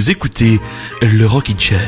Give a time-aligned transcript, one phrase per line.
[0.00, 0.58] Vous écoutez
[1.02, 1.86] le Rockin' Chair.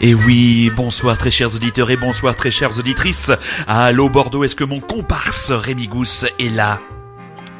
[0.00, 3.32] Et oui, bonsoir très chers auditeurs et bonsoir très chères auditrices.
[3.66, 6.78] Allô Bordeaux, est-ce que mon comparse Rémi Gousse est là?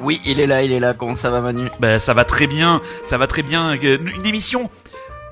[0.00, 0.94] Oui, il est là, il est là.
[0.94, 1.68] Comment ça va Manu?
[1.80, 3.76] Ben ça va très bien, ça va très bien.
[3.82, 4.70] Euh, Une émission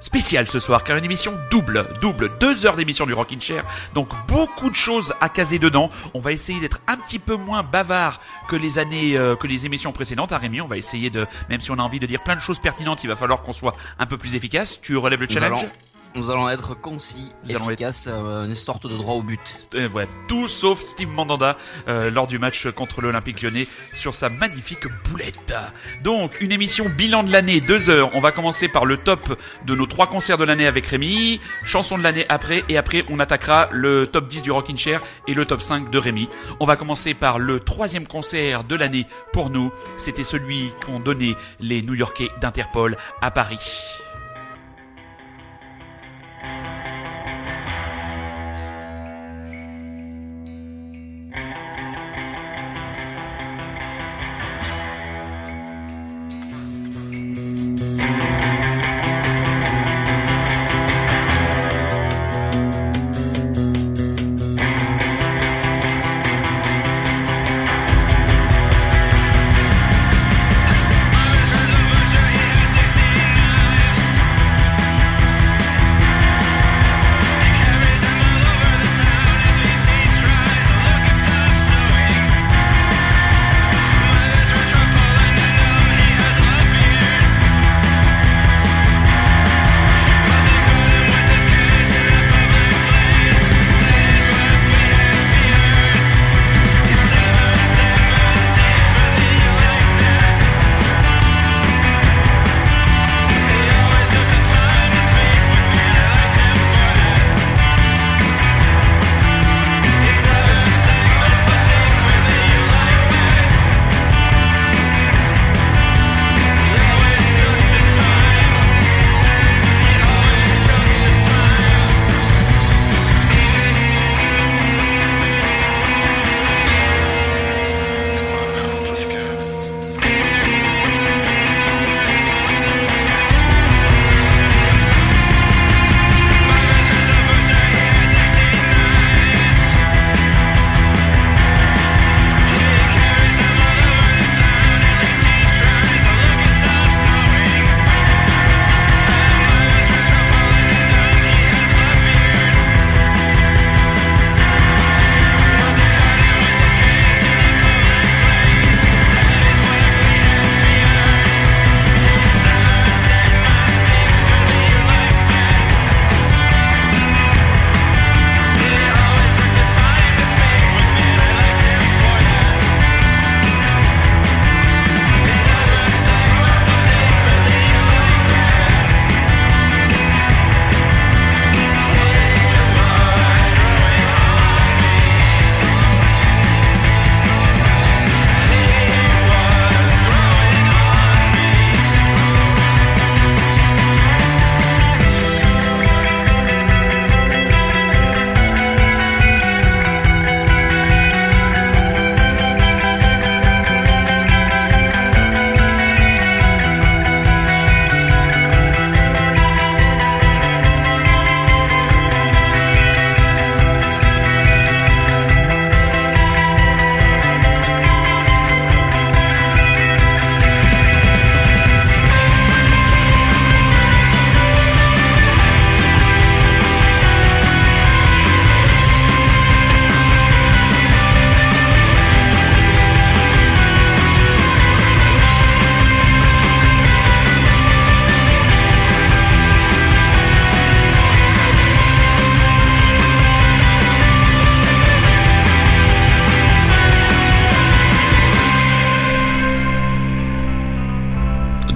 [0.01, 3.65] spéciale ce soir, car une émission double, double, deux heures d'émission du Rockin' Chair,
[3.95, 5.91] donc beaucoup de choses à caser dedans.
[6.15, 9.67] On va essayer d'être un petit peu moins bavard que les années, euh, que les
[9.67, 10.33] émissions précédentes.
[10.33, 12.41] À Rémi, on va essayer de, même si on a envie de dire plein de
[12.41, 14.81] choses pertinentes, il va falloir qu'on soit un peu plus efficace.
[14.81, 15.67] Tu relèves le challenge?
[16.15, 19.41] Nous allons être concis, Nous allons efficaces, euh, une sorte de droit au but.
[19.75, 21.57] Euh, ouais, tout sauf Steve Mandanda
[21.89, 25.55] euh, lors du match contre l'Olympique lyonnais sur sa magnifique boulette.
[26.03, 28.11] Donc, une émission bilan de l'année, deux heures.
[28.15, 31.97] On va commencer par le top de nos trois concerts de l'année avec Rémi, chanson
[31.97, 35.45] de l'année après, et après on attaquera le top 10 du Rockin' Chair et le
[35.45, 36.29] top 5 de Rémi.
[36.59, 39.71] On va commencer par le troisième concert de l'année pour nous.
[39.97, 43.59] C'était celui qu'ont donné les New-Yorkais d'Interpol à Paris.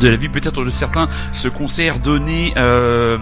[0.04, 3.16] De la vie peut-être de certains, ce concert donné, euh,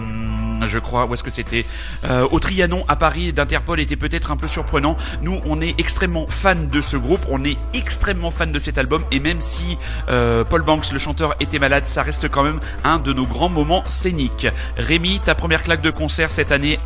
[0.67, 1.65] je crois, où est-ce que c'était
[2.03, 4.97] euh, Au Trianon à Paris d'Interpol était peut-être un peu surprenant.
[5.21, 9.05] Nous, on est extrêmement fan de ce groupe, on est extrêmement fan de cet album,
[9.11, 9.77] et même si
[10.09, 13.49] euh, Paul Banks, le chanteur, était malade, ça reste quand même un de nos grands
[13.49, 14.47] moments scéniques.
[14.75, 16.79] Rémi, ta première claque de concert cette année,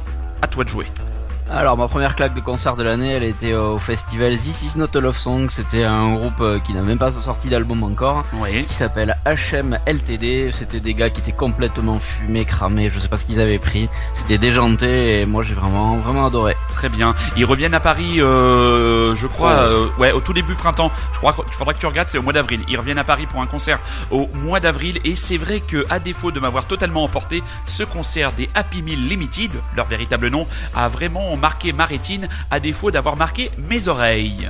[0.43, 0.85] à toi de jouer.
[1.49, 4.87] Alors ma première claque de concert de l'année, elle était au festival This Is Not
[4.95, 5.47] a Love Song.
[5.49, 8.63] C'était un groupe euh, qui n'a même pas sorti d'album encore, Oui.
[8.63, 10.51] qui s'appelle HM LTD.
[10.51, 12.89] C'était des gars qui étaient complètement fumés, cramés.
[12.89, 13.89] Je sais pas ce qu'ils avaient pris.
[14.13, 16.57] C'était déjanté et moi j'ai vraiment vraiment adoré.
[16.69, 17.15] Très bien.
[17.37, 19.61] Ils reviennent à Paris, euh, je crois, Oh.
[19.61, 20.91] euh, ouais, au tout début printemps.
[21.13, 22.61] Je crois qu'il faudra que tu regardes, c'est au mois d'avril.
[22.67, 23.79] Ils reviennent à Paris pour un concert
[24.11, 24.99] au mois d'avril.
[25.05, 28.99] Et c'est vrai que, à défaut de m'avoir totalement emporté, ce concert des Happy Meal
[29.07, 30.45] Limited, leur véritable nom,
[30.75, 34.49] a vraiment marqué ma rétine, à défaut d'avoir marqué mes oreilles.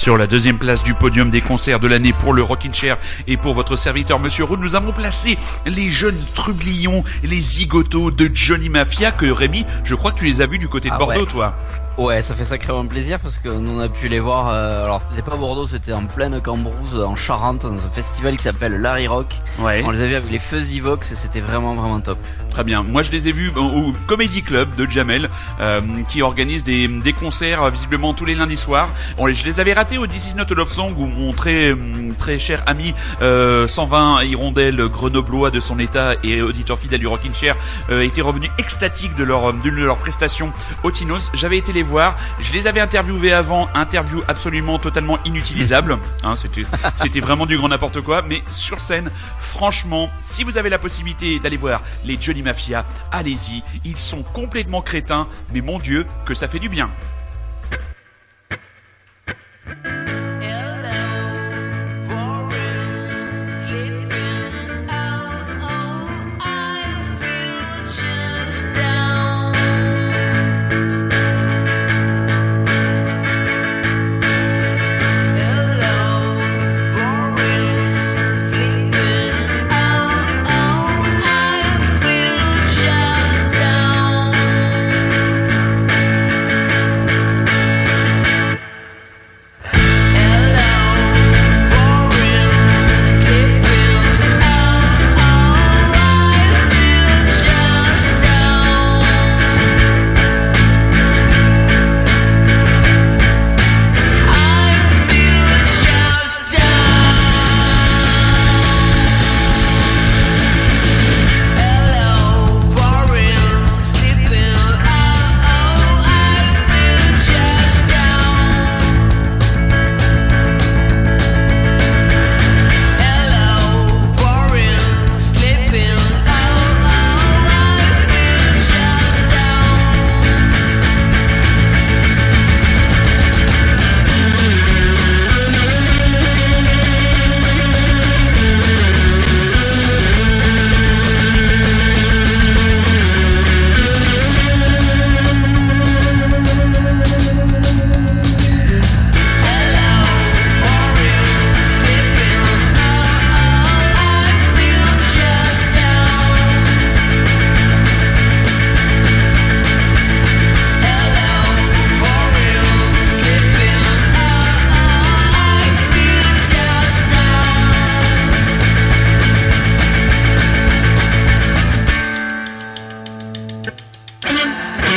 [0.00, 3.36] Sur la deuxième place du podium des concerts de l'année pour le Rockin' Chair et
[3.36, 8.70] pour votre serviteur Monsieur Roux, nous avons placé les jeunes trublions, les zigotos de Johnny
[8.70, 11.20] Mafia que Rémi, je crois que tu les as vus du côté de Ah Bordeaux,
[11.20, 11.26] ouais.
[11.26, 11.54] toi.
[12.00, 14.48] Ouais, ça fait sacrément plaisir parce que nous on a pu les voir.
[14.48, 18.42] euh, alors c'était pas Bordeaux, c'était en pleine Cambrousse, en Charente, dans un festival qui
[18.42, 19.26] s'appelle Larry Rock.
[19.58, 19.82] Ouais.
[19.84, 22.16] On les a vus avec les Fuzzy Vox et c'était vraiment vraiment top.
[22.48, 22.82] Très bien.
[22.82, 25.28] Moi, je les ai vus au Comedy Club de Jamel,
[25.60, 28.88] euh, qui organise des, des concerts euh, visiblement tous les lundis soirs.
[29.18, 31.72] On je les avais ratés au This Is Not a Love Song où mon très
[31.72, 37.06] hum, très cher ami euh, 120 hirondelle grenoblois de son état et auditeur fidèle du
[37.06, 37.56] Rockin' Chair
[37.90, 40.50] euh, était revenu extatique de leur de leur prestation
[40.82, 41.30] au Tinos.
[41.34, 41.89] J'avais été les voir.
[42.38, 45.98] Je les avais interviewés avant, interview absolument totalement inutilisable.
[46.22, 46.64] Hein, c'était
[46.96, 48.20] c'était vraiment du grand n'importe quoi.
[48.20, 53.62] Mais sur scène, franchement, si vous avez la possibilité d'aller voir les Johnny Mafia, allez-y.
[53.84, 56.90] Ils sont complètement crétins, mais mon Dieu, que ça fait du bien.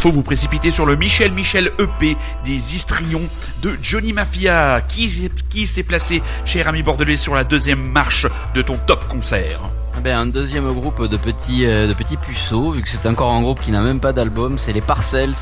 [0.00, 3.28] faut vous précipiter sur le Michel Michel EP des Histrions
[3.60, 8.78] de Johnny Mafia, qui s'est placé, cher ami bordelais, sur la deuxième marche de ton
[8.86, 9.60] top concert?
[10.00, 13.34] Eh ben, un deuxième groupe de petits euh, de petits puceaux, vu que c'est encore
[13.34, 15.34] un groupe qui n'a même pas d'album, c'est les Parcells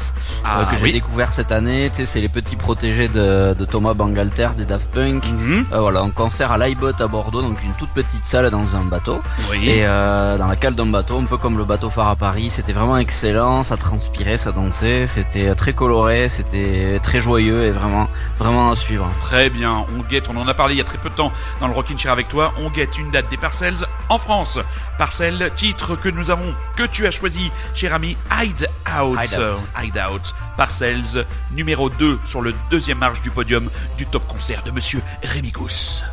[0.42, 0.92] Ah, euh, que j'ai oui.
[0.92, 1.88] découvert cette année.
[1.90, 5.24] Tu sais, c'est les petits protégés de, de Thomas Bangalter des Daft Punk.
[5.26, 5.66] Mhm.
[5.70, 8.82] Euh, voilà, un concert à l'iBot à Bordeaux, donc une toute petite salle dans un
[8.82, 9.20] bateau.
[9.52, 9.68] Oui.
[9.68, 12.72] Et dans la cale d'un bateau, un peu comme le bateau phare à Paris, c'était
[12.72, 18.08] vraiment excellent, ça transpirait, ça dansait, c'était très coloré, c'était très joyeux et vraiment
[18.40, 19.08] vraiment à suivre.
[19.20, 21.30] Très bien, on guette, on en a parlé il y a très peu de temps
[21.60, 24.47] dans le Rockin' Chair avec toi, on guette une date des Parcells en France.
[24.96, 28.68] Parcelles, titre que nous avons, que tu as choisi, cher ami, Hide
[29.00, 29.18] Out.
[29.20, 29.58] Hide Out.
[29.76, 30.34] Hide Out.
[30.56, 35.50] Parcells, numéro 2 sur le deuxième marche du podium du top concert de monsieur Rémi
[35.50, 36.04] Gousse.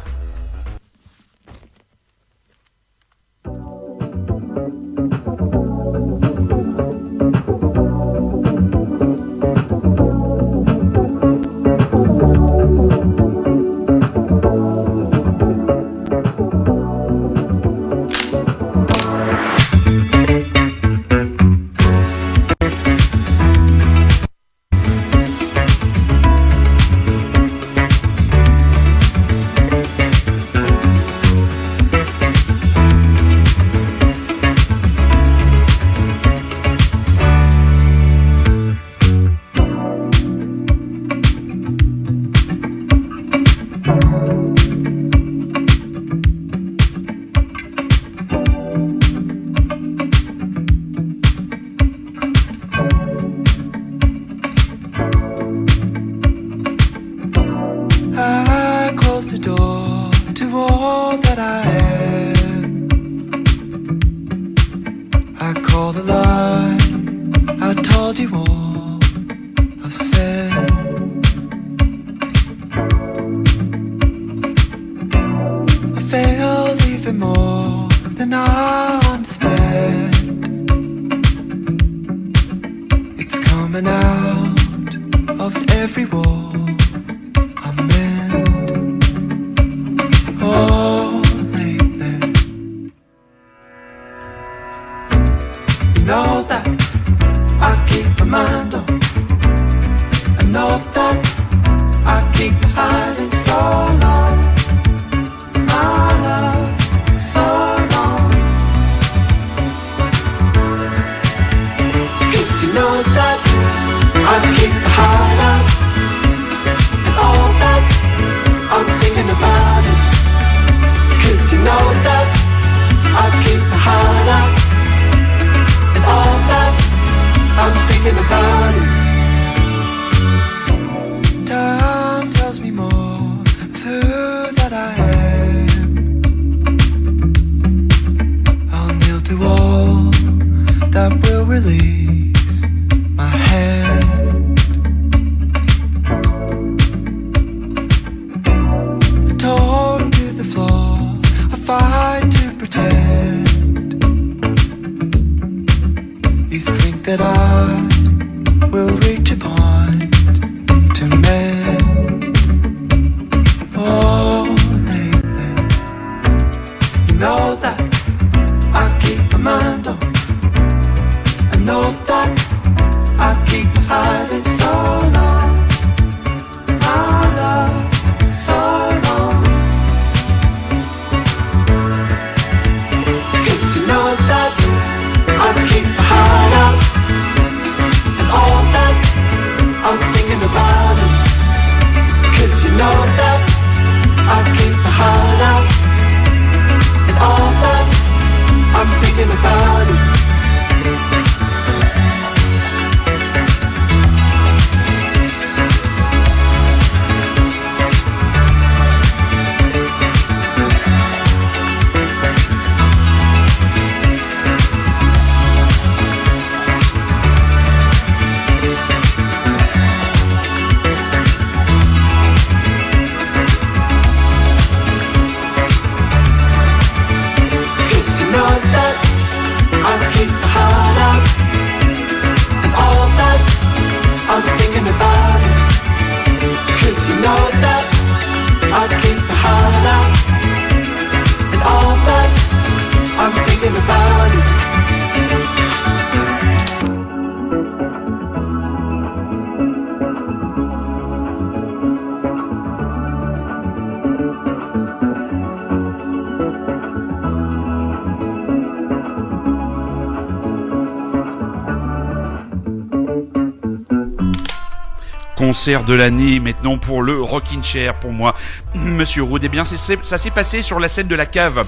[265.65, 268.35] Concert de l'année maintenant pour le Rockin' Chair pour moi,
[268.75, 269.41] Monsieur Roud.
[269.43, 271.65] Eh bien, ça s'est passé sur la scène de la cave.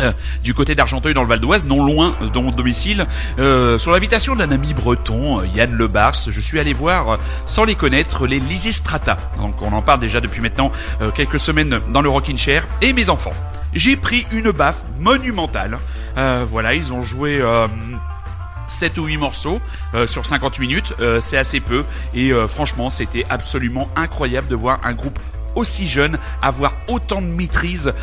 [0.00, 0.10] euh,
[0.42, 3.06] du côté d'Argenteuil dans le Val d'Oise, non loin de mon domicile,
[3.38, 7.64] euh, sur l'invitation d'un ami breton, euh, Yann Lebars, je suis allé voir, euh, sans
[7.64, 9.18] les connaître, les Lysistrata.
[9.36, 10.70] Donc on en parle déjà depuis maintenant
[11.14, 13.34] quelques semaines dans le Rockin' Chair, et mes enfants.
[13.74, 15.78] J'ai pris une baffe monumentale.
[16.14, 17.42] Voilà, ils ont joué...
[18.66, 19.60] euh, 7 ou 8 morceaux
[19.94, 24.56] euh, sur 50 minutes, euh, c'est assez peu et euh, franchement c'était absolument incroyable de
[24.56, 25.18] voir un groupe
[25.54, 27.94] aussi jeune avoir autant de maîtrise,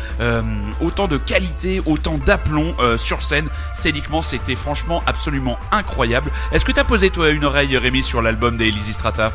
[0.80, 3.48] autant de qualité, autant d'aplomb sur scène.
[3.74, 6.32] Scéniquement c'était franchement absolument incroyable.
[6.50, 9.32] Est-ce que t'as posé toi une oreille Rémi sur l'album des Lysistrata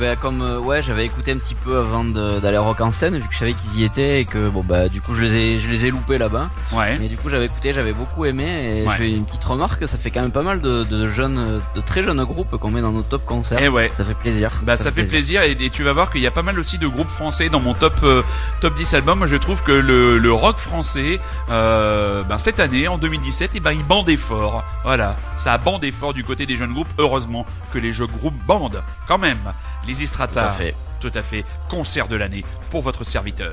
[0.00, 3.34] Ben, comme ouais, j'avais écouté un petit peu avant d'aller Rock en scène, vu que
[3.34, 5.68] je savais qu'ils y étaient et que bon bah du coup je les ai je
[5.68, 6.48] les ai loupés là-bas.
[6.74, 6.98] Ouais.
[6.98, 8.44] Mais du coup j'avais écouté, j'avais beaucoup aimé
[8.82, 8.94] et Ouais.
[8.98, 12.02] j'ai une petite remarque, ça fait quand même pas mal de, de jeunes, de très
[12.02, 13.58] jeunes groupes qu'on met dans nos top concerts.
[13.62, 13.90] Eh ouais.
[13.92, 14.60] Ça fait plaisir.
[14.64, 16.78] Bah ça, fait plaisir, et, et tu vas voir qu'il y a pas mal aussi
[16.78, 18.22] de groupes français dans mon top euh,
[18.60, 19.18] top 10 albums.
[19.18, 23.60] Moi, Je trouve que le, le rock français, euh, ben cette année en 2017, et
[23.60, 24.64] ben il bandait fort.
[24.84, 26.88] Voilà, ça a bandé fort du côté des jeunes groupes.
[26.98, 29.38] Heureusement que les jeux groupes bandent quand même.
[29.86, 30.74] Les Tout Istrata, à fait.
[31.00, 31.44] tout à fait.
[31.68, 33.52] Concert de l'année pour votre serviteur.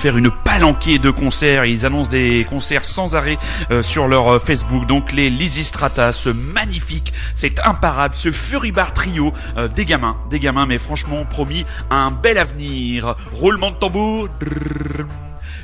[0.00, 1.66] Faire une palanquée de concerts.
[1.66, 3.36] Ils annoncent des concerts sans arrêt
[3.70, 4.86] euh, sur leur euh, Facebook.
[4.86, 10.64] Donc les Lysistrata, ce magnifique, cet imparable, ce Furibar trio euh, des gamins, des gamins,
[10.64, 13.14] mais franchement promis un bel avenir.
[13.34, 14.28] Roulement de tambour.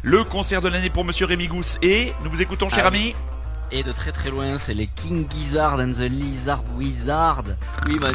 [0.02, 3.14] Le concert de l'année pour Monsieur Rémi Gousse et nous vous écoutons, cher Ah ami.
[3.72, 7.42] Et de très très loin, c'est les King Gizzard and the Lizard Wizard.
[7.88, 8.14] Oui, Manu,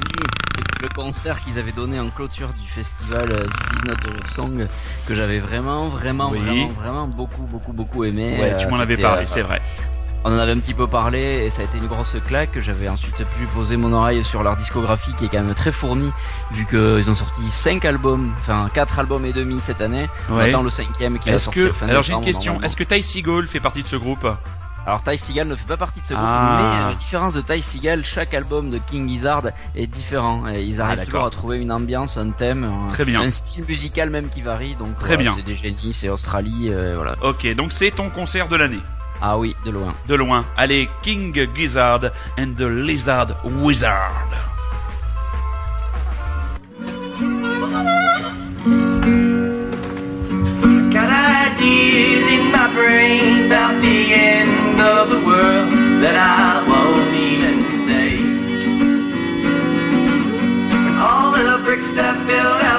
[0.55, 4.13] c'est le concert qu'ils avaient donné en clôture du festival euh, This Is Not a
[4.13, 4.67] Love Song
[5.07, 6.39] que j'avais vraiment, vraiment, Oui.
[6.39, 8.37] vraiment, vraiment beaucoup, beaucoup, beaucoup aimé.
[8.39, 9.59] Ouais, Euh, tu m'en avais parlé, euh, c'est vrai.
[10.23, 12.57] On en avait un petit peu parlé et ça a été une grosse claque.
[12.59, 16.11] J'avais ensuite pu poser mon oreille sur leur discographie qui est quand même très fournie
[16.51, 20.07] vu qu'ils ont sorti 5 albums, enfin 4 albums et demi cette année.
[20.29, 20.49] On Ouais.
[20.49, 23.03] attend le cinquième qui va sortir que, fin alors j'ai une question, est-ce que Ty
[23.03, 24.27] Seagull fait partie de ce groupe?
[24.85, 26.73] Alors Ty Seagal ne fait pas partie de ce groupe, Ah.
[26.77, 29.43] mais à la différence de Ty Seagal, chaque album de King Gizzard
[29.75, 30.47] est différent.
[30.47, 33.21] Et ils Ah, arrivent toujours à trouver une ambiance, un thème, un, Très bien.
[33.21, 34.75] un style musical même qui varie.
[34.75, 35.33] Donc Très voilà, bien.
[35.35, 37.15] c'est des génies, c'est Australie, euh, voilà.
[37.21, 38.81] Ok, donc c'est ton concert de l'année.
[39.21, 39.93] Ah oui, de loin.
[40.07, 40.45] De loin.
[40.57, 42.05] Allez, King Gizzard
[42.39, 44.29] and the Lizard Wizard.
[50.91, 54.60] Got ideas in my brain about the end?
[54.81, 55.69] Of the world
[56.01, 58.17] that I won't even say.
[60.83, 62.70] When all the bricks that build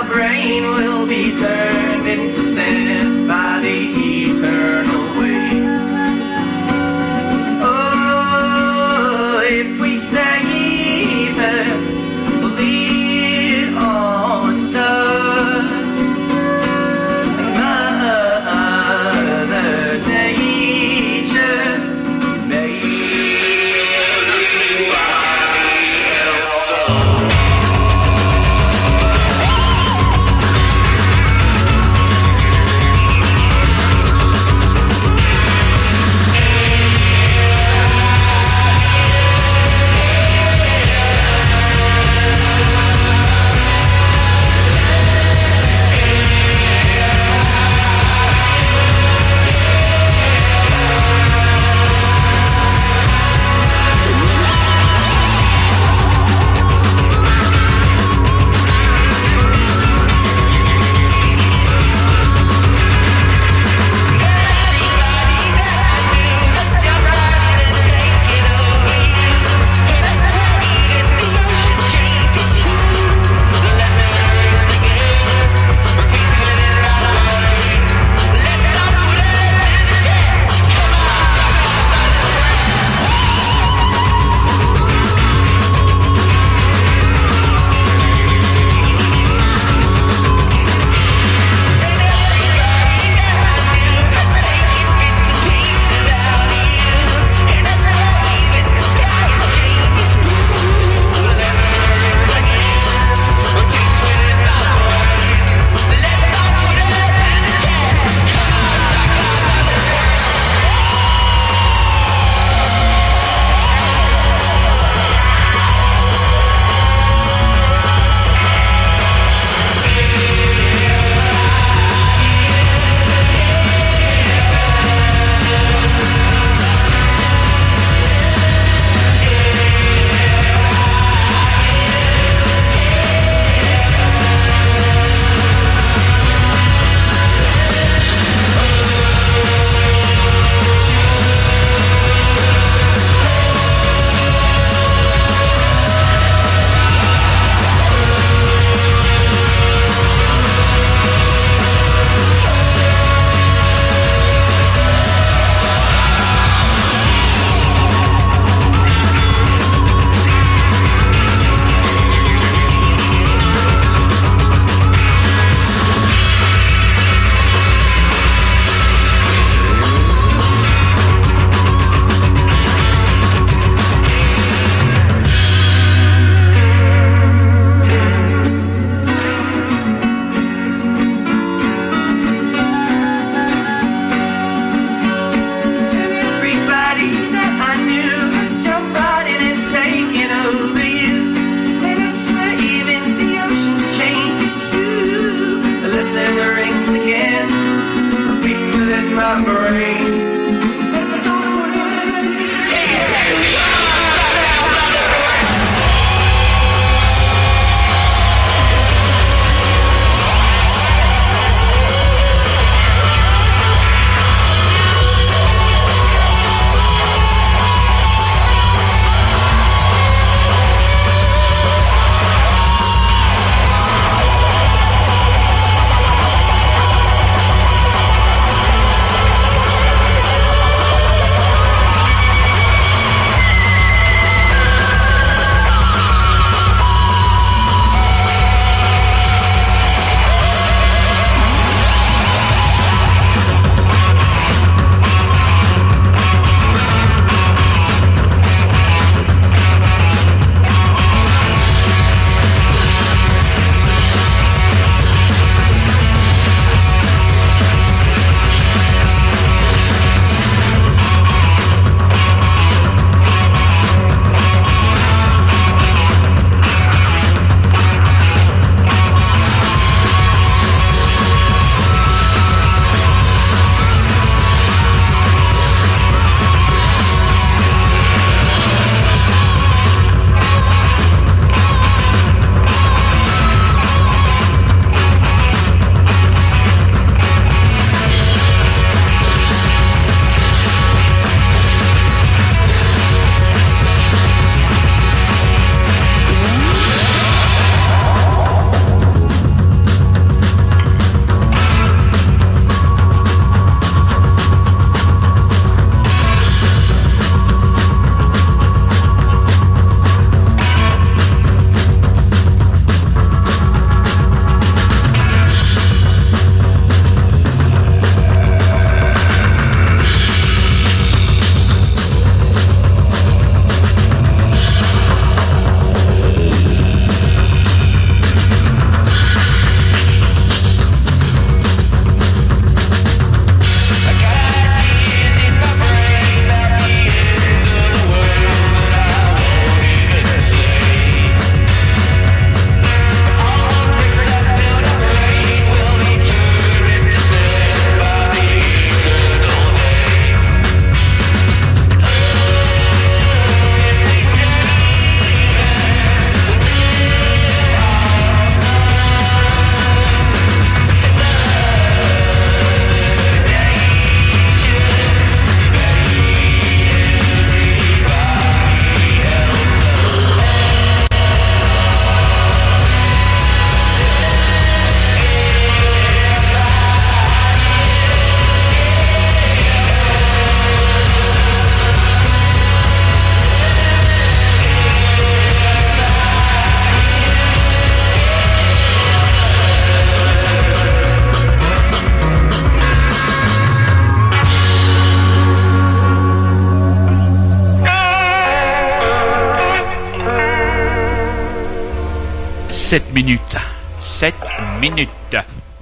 [404.82, 405.08] minutes.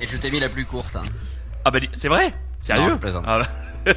[0.00, 0.94] Et je t'ai mis la plus courte.
[0.96, 1.02] Hein.
[1.64, 2.34] Ah bah, c'est vrai?
[2.60, 2.82] Sérieux?
[2.84, 3.24] Non, je plaisante.
[3.26, 3.40] Ah.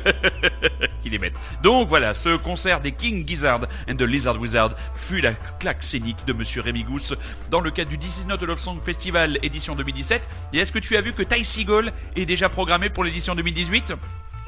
[1.02, 1.34] Qu'il est bête.
[1.62, 6.24] Donc voilà, ce concert des King Gizzard and the Lizard Wizard fut la claque scénique
[6.26, 7.14] de Monsieur Rémi Gousse
[7.52, 10.30] dans le cadre du Is Not Love Song Festival édition 2017.
[10.54, 13.94] Et est-ce que tu as vu que Ty Seagull est déjà programmé pour l'édition 2018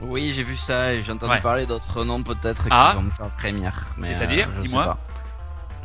[0.04, 1.42] Oui, j'ai vu ça et j'ai entendu Ouais.
[1.42, 2.92] parler d'autres noms peut-être Ah.
[2.92, 3.86] qui vont me faire frémir.
[4.02, 4.48] C'est-à-dire?
[4.58, 4.98] euh, Dis-moi.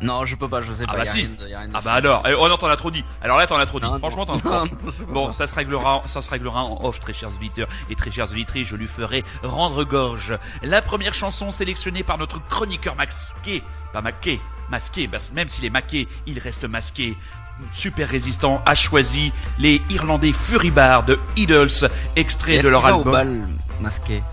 [0.01, 0.97] Non, je peux pas, je sais Ah pas.
[0.99, 1.17] bah y a si.
[1.19, 2.89] rien de- y a rien de Ah bah alors, eh, oh non, t'en as trop
[2.91, 3.05] dit.
[3.21, 3.85] Alors là, t'en as trop dit.
[3.85, 5.33] Non, Franchement, t'en as je peux Bon, pas.
[5.33, 8.67] ça se réglera, ça se réglera en off, très chers auditeurs et très chères auditrices.
[8.67, 10.37] Je lui ferai rendre gorge.
[10.63, 15.69] La première chanson sélectionnée par notre chroniqueur masqué, pas maqué, masqué, bah, même s'il est
[15.69, 17.15] maqué, il reste masqué.
[17.71, 21.69] Super résistant a choisi les Irlandais Furibard de Idols,
[22.15, 23.11] extrait de leur au album.
[23.13, 23.47] bal
[23.79, 24.23] masqué?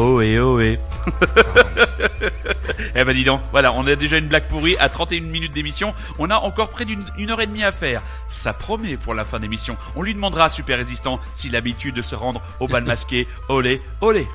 [0.00, 0.78] Oh et oh et.
[2.94, 5.92] eh ben dis donc, voilà, on a déjà une blague pourrie à 31 minutes d'émission.
[6.20, 8.00] On a encore près d'une une heure et demie à faire.
[8.28, 9.76] Ça promet pour la fin d'émission.
[9.96, 13.26] On lui demandera Super Résistant s'il a l'habitude de se rendre au bal masqué.
[13.48, 14.28] Olé, olé.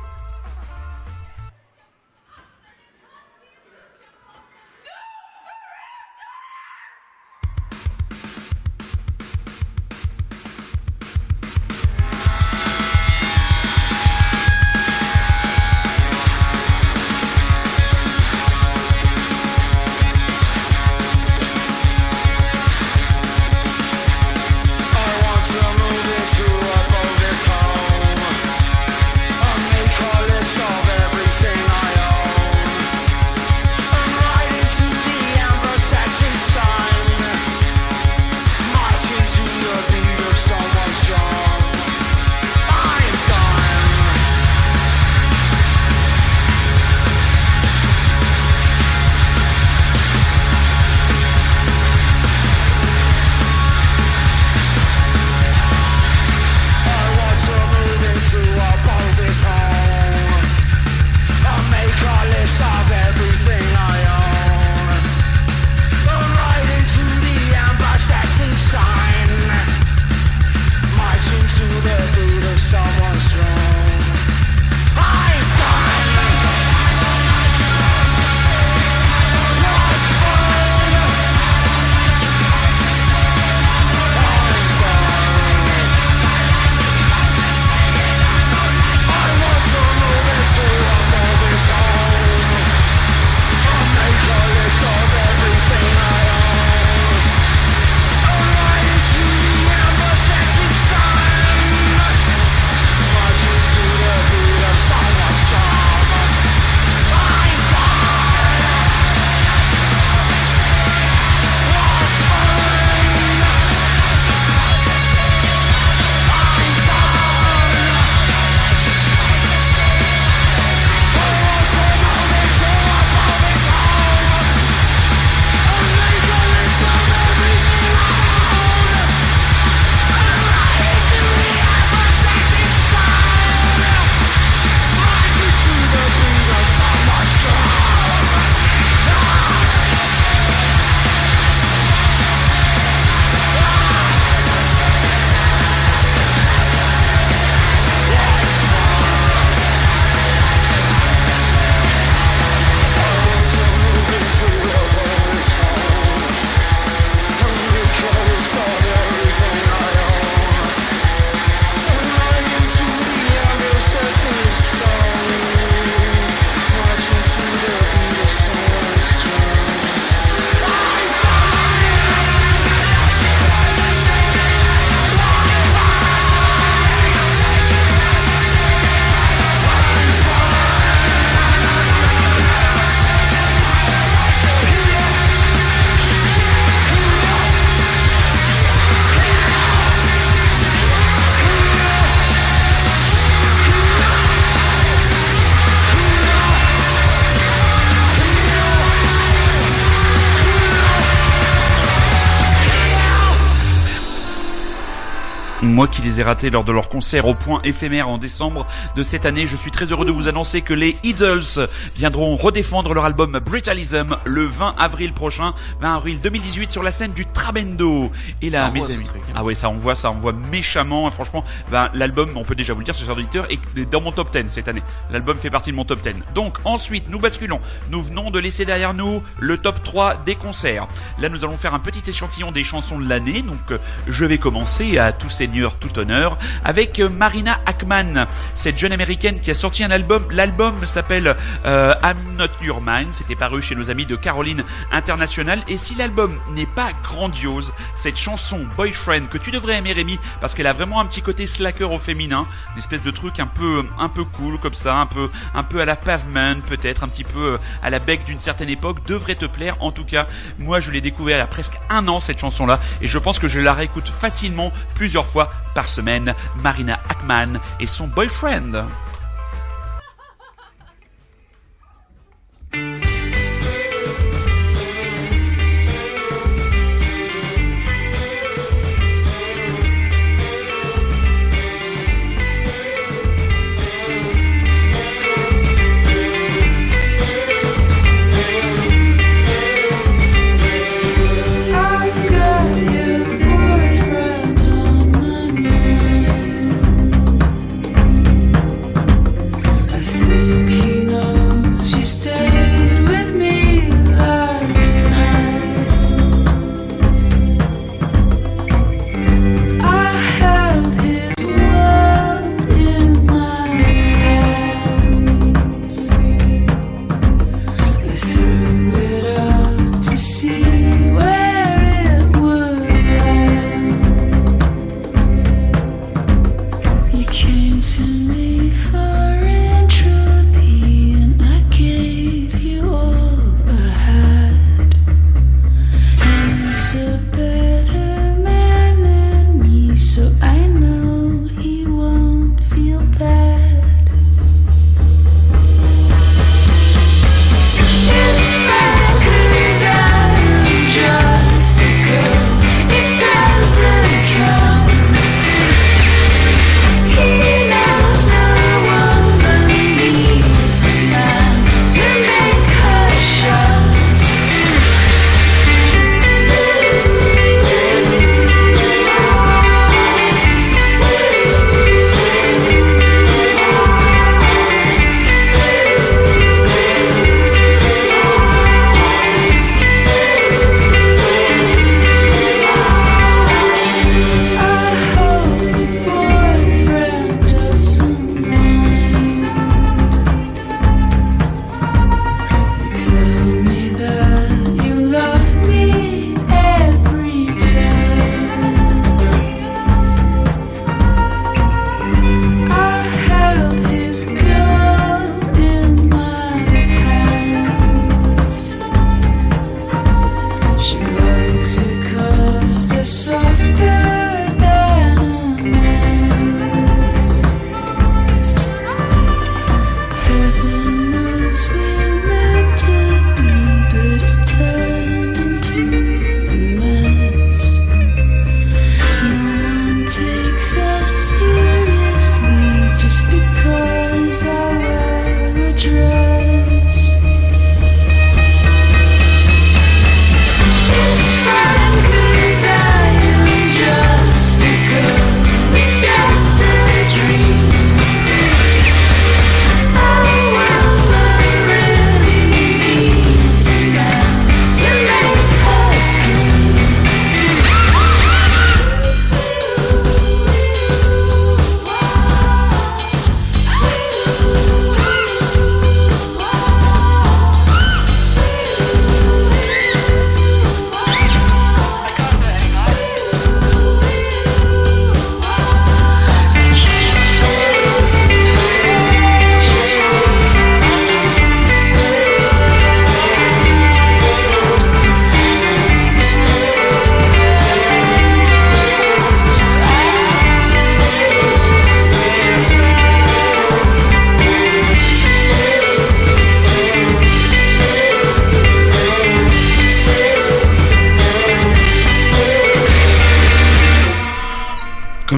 [205.84, 208.65] Moi qui les ai ratés lors de leur concert au point éphémère en décembre
[208.96, 211.67] de cette année, je suis très heureux de vous annoncer que les Idols
[211.98, 217.12] viendront redéfendre leur album Brutalism le 20 avril prochain, 20 avril 2018 sur la scène
[217.12, 218.10] du Trabendo.
[218.42, 219.34] Et là, Ça mes amis, truc, hein.
[219.36, 221.12] ah ouais, ça envoie, ça envoie méchamment.
[221.12, 224.13] Franchement, ben, l'album, on peut déjà vous le dire, ce genre d'auditeur, est dans mon
[224.13, 224.84] top 10 cette année.
[225.12, 226.13] L'album fait partie de mon top 10.
[226.34, 227.60] Donc ensuite, nous basculons.
[227.92, 230.88] Nous venons de laisser derrière nous le top 3 des concerts.
[231.19, 233.42] Là, nous allons faire un petit échantillon des chansons de l'année.
[233.42, 238.78] Donc, euh, je vais commencer à tout seigneur, tout honneur, avec euh, Marina Ackman, cette
[238.78, 240.26] jeune américaine qui a sorti un album.
[240.32, 243.13] L'album s'appelle euh, I'm Not Your Mind.
[243.13, 245.63] C'était paru chez nos amis de Caroline International.
[245.67, 250.54] Et si l'album n'est pas grandiose, cette chanson Boyfriend que tu devrais aimer Rémi parce
[250.56, 253.86] qu'elle a vraiment un petit côté slacker au féminin, une espèce de truc un peu
[254.00, 257.24] un peu cool comme ça, un peu un peu à la Pavement peut-être, un petit
[257.24, 259.78] peu euh, à la Beck d'une certaine époque, devrait te plaire.
[259.80, 260.28] En tout cas,
[260.60, 263.17] moi je l'ai découvert il y a presque un an cette chanson là et je
[263.17, 266.34] pense que je la réécoute facilement plusieurs fois par semaine.
[266.62, 268.86] Marina Ackman et son Boyfriend.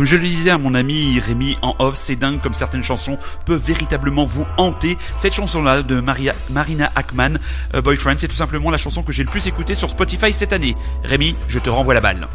[0.06, 3.60] Je le disais à mon ami Rémi en off, c'est dingue comme certaines chansons peuvent
[3.66, 5.00] véritablement vous hanter.
[5.18, 7.40] Cette chanson-là de Marina Ackman,
[7.74, 10.54] euh, Boyfriend, c'est tout simplement la chanson que j'ai le plus écoutée sur Spotify cette
[10.54, 10.78] année.
[11.04, 12.28] Rémi, je te renvoie la balle.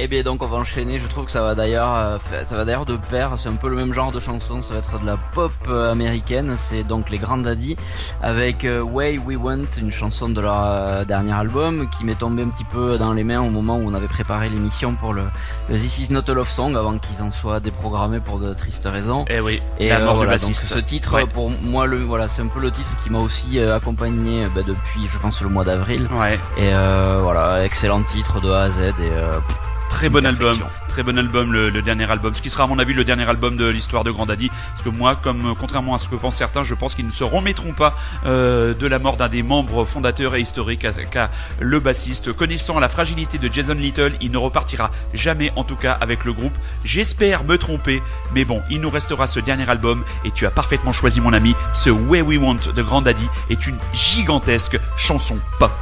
[0.00, 2.64] Et bien donc on va enchaîner, je trouve que ça va d'ailleurs euh, ça va
[2.64, 5.04] d'ailleurs de pair, c'est un peu le même genre de chanson, ça va être de
[5.06, 7.76] la pop euh, américaine, c'est donc les Grand Daddy
[8.22, 12.48] avec euh, Way We Want, une chanson de leur dernier album qui m'est tombée un
[12.48, 15.24] petit peu dans les mains au moment où on avait préparé l'émission pour le,
[15.68, 18.86] le This Is Not a Love Song avant qu'ils en soient déprogrammés pour de tristes
[18.90, 19.24] raisons.
[19.28, 21.26] Eh oui, Et la euh, mort voilà, du donc ce titre Ouais.
[21.26, 25.08] pour moi le voilà, c'est un peu le titre qui m'a aussi accompagné bah, depuis
[25.08, 26.06] je pense le mois d'avril.
[26.12, 29.38] Ouais, Et euh, voilà, excellent titre de A à Z et euh,
[29.88, 30.56] très bon album,
[30.88, 33.28] très bon album, le, le dernier album, ce qui sera à mon avis le dernier
[33.28, 36.16] album de l'histoire de Grand Daddy, parce que moi, comme euh, contrairement à ce que
[36.16, 37.94] pensent certains, je pense qu'ils ne se remettront pas
[38.26, 40.86] euh, de la mort d'un des membres fondateurs et historiques,
[41.60, 42.32] le bassiste.
[42.32, 46.32] Connaissant la fragilité de Jason Little, il ne repartira jamais, en tout cas, avec le
[46.32, 46.56] groupe.
[46.84, 48.02] J'espère me tromper,
[48.34, 51.54] mais bon, il nous restera ce dernier album, et tu as parfaitement choisi, mon ami,
[51.72, 55.72] ce Way We Want de Grand Daddy est une gigantesque chanson pop.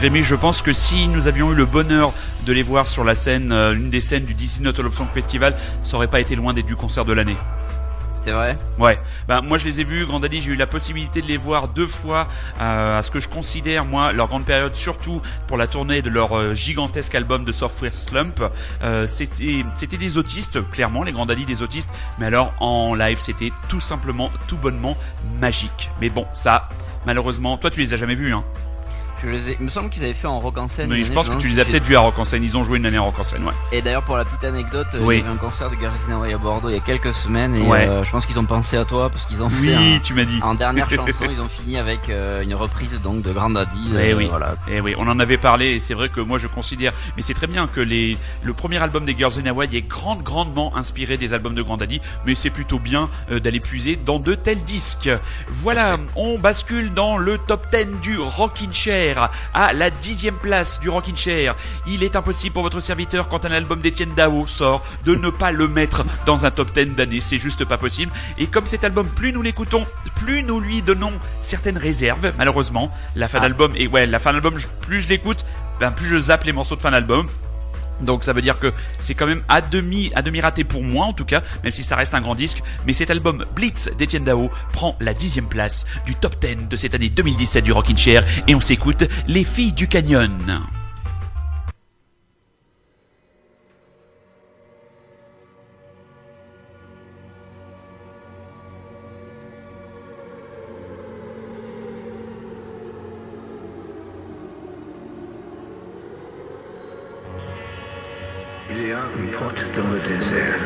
[0.00, 2.14] Rémi, je pense que si nous avions eu le bonheur
[2.46, 5.08] de les voir sur la scène, euh, l'une des scènes du Disney Not Love Song
[5.12, 7.36] Festival, ça aurait pas été loin d'être du concert de l'année.
[8.22, 8.58] C'est vrai?
[8.78, 8.98] Ouais,
[9.28, 11.68] ben moi je les ai vus, Grand Daddy, j'ai eu la possibilité de les voir
[11.68, 12.28] deux fois
[12.60, 16.08] euh, à ce que je considère moi leur grande période, surtout pour la tournée de
[16.08, 18.42] leur euh, gigantesque album de Software Slump.
[18.82, 23.18] Euh, c'était c'était des autistes, clairement les Grand Daddy des autistes, mais alors en live
[23.18, 24.96] c'était tout simplement, tout bonnement
[25.40, 25.90] magique.
[26.00, 26.70] Mais bon, ça
[27.06, 28.44] malheureusement, toi tu les as jamais vus, hein
[29.22, 29.56] Je les ai...
[29.60, 30.90] Il me semble qu'ils avaient fait en rock en scène.
[30.90, 32.42] Oui, une je pense que tu les as peut-être vus à Rock en scène.
[32.42, 33.52] Ils ont joué une année à Rock en scène, ouais.
[33.72, 35.16] Et d'ailleurs, pour la petite anecdote, Oui.
[35.16, 37.54] il y avait un concert de Garrison Away à Bordeaux il y a quelques semaines
[37.54, 37.86] et Ouais.
[37.86, 40.24] euh, je pense qu'ils ont pensé à toi parce qu'ils ont fait Oui, tu m'as
[40.24, 40.40] dit.
[40.42, 43.90] un- en dernière chanson, ils ont fini avec euh, une reprise donc de Grand Daddy.
[43.94, 44.26] Eh euh, oui.
[44.30, 44.54] Voilà.
[44.70, 47.34] Eh oui, on en avait parlé et c'est vrai que moi je considère, mais c'est
[47.34, 51.16] très bien que les, le premier album des Girls in Hawaii est grande, grandement inspiré
[51.18, 55.10] des albums de Grand Daddy, mais c'est plutôt bien d'aller puiser dans de tels disques.
[55.48, 59.09] Voilà, on bascule dans le top 10 du Rockin' Chair,
[59.54, 61.54] à la dixième place du Rockin' Chair.
[61.86, 65.52] Il est impossible pour votre serviteur quand un album d'Étienne Dao sort de ne pas
[65.52, 68.12] le mettre dans un top 10 d'année, c'est juste pas possible.
[68.38, 69.86] Et comme cet album, plus nous l'écoutons,
[70.16, 72.90] plus nous lui donnons certaines réserves, malheureusement.
[73.16, 73.42] La fin Ah.
[73.42, 75.44] d'album, et ouais, la fin d'album, plus je l'écoute,
[75.78, 77.26] ben plus je zappe les morceaux de fin d'album.
[78.02, 81.24] Donc ça veut dire que c'est quand même à demi, raté pour moi en tout
[81.24, 82.62] cas, même si ça reste un grand disque.
[82.86, 86.94] Mais cet album Blitz d'Etienne Dao prend la dixième place du top 10 de cette
[86.94, 90.60] année 2017 du Rockin' Chair et on s'écoute Les Filles du Canyon.
[109.76, 110.60] Dans le désert.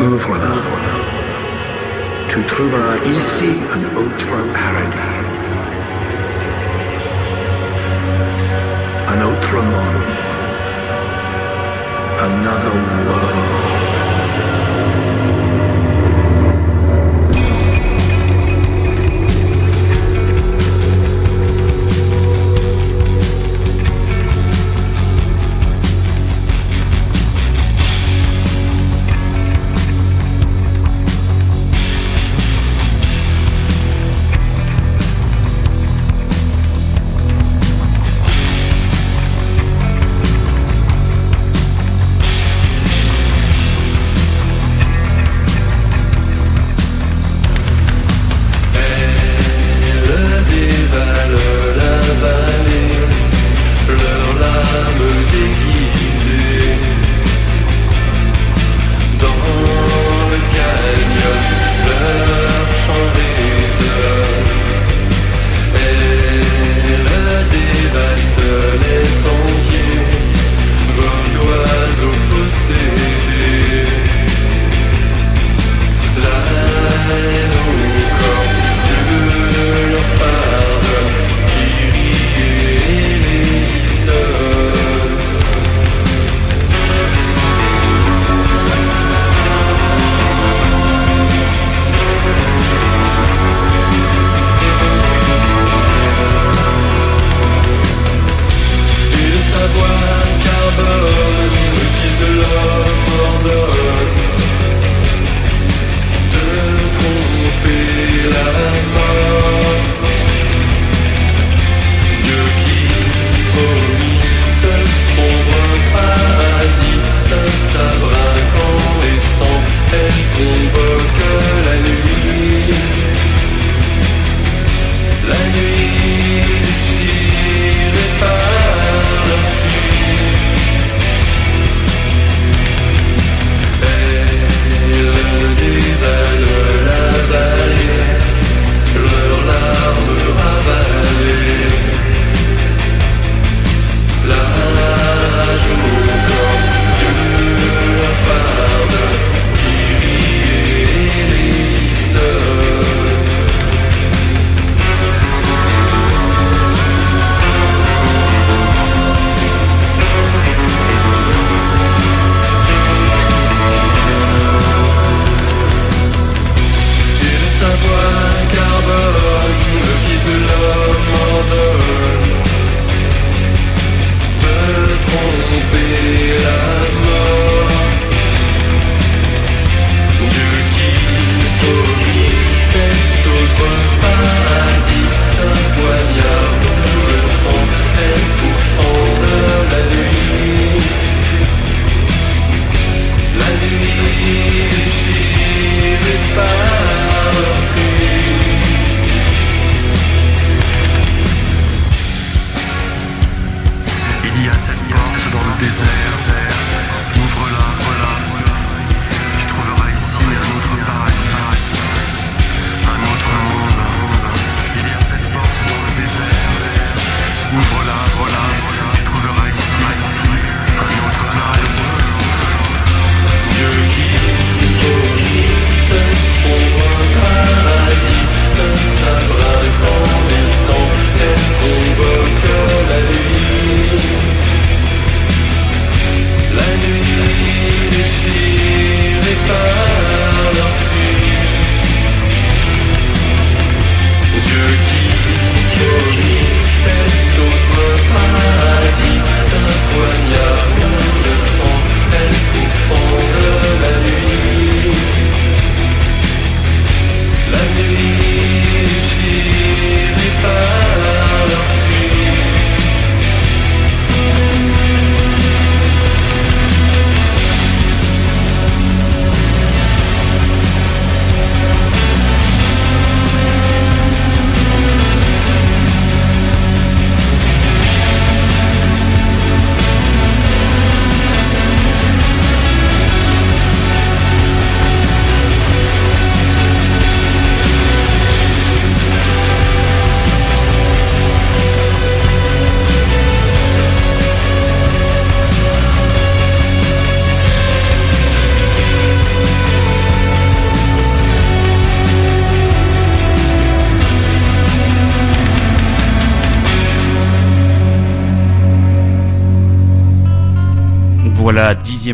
[0.00, 0.54] Ouvre-la.
[2.28, 5.22] Tu trouveras ici un autre paradis.
[9.08, 10.02] Un autre monde.
[12.18, 12.74] Another
[13.06, 13.61] world.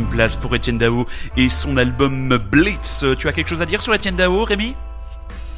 [0.06, 3.04] place pour Etienne Dao et son album Blitz.
[3.18, 4.74] Tu as quelque chose à dire sur Etienne Dao, Rémi?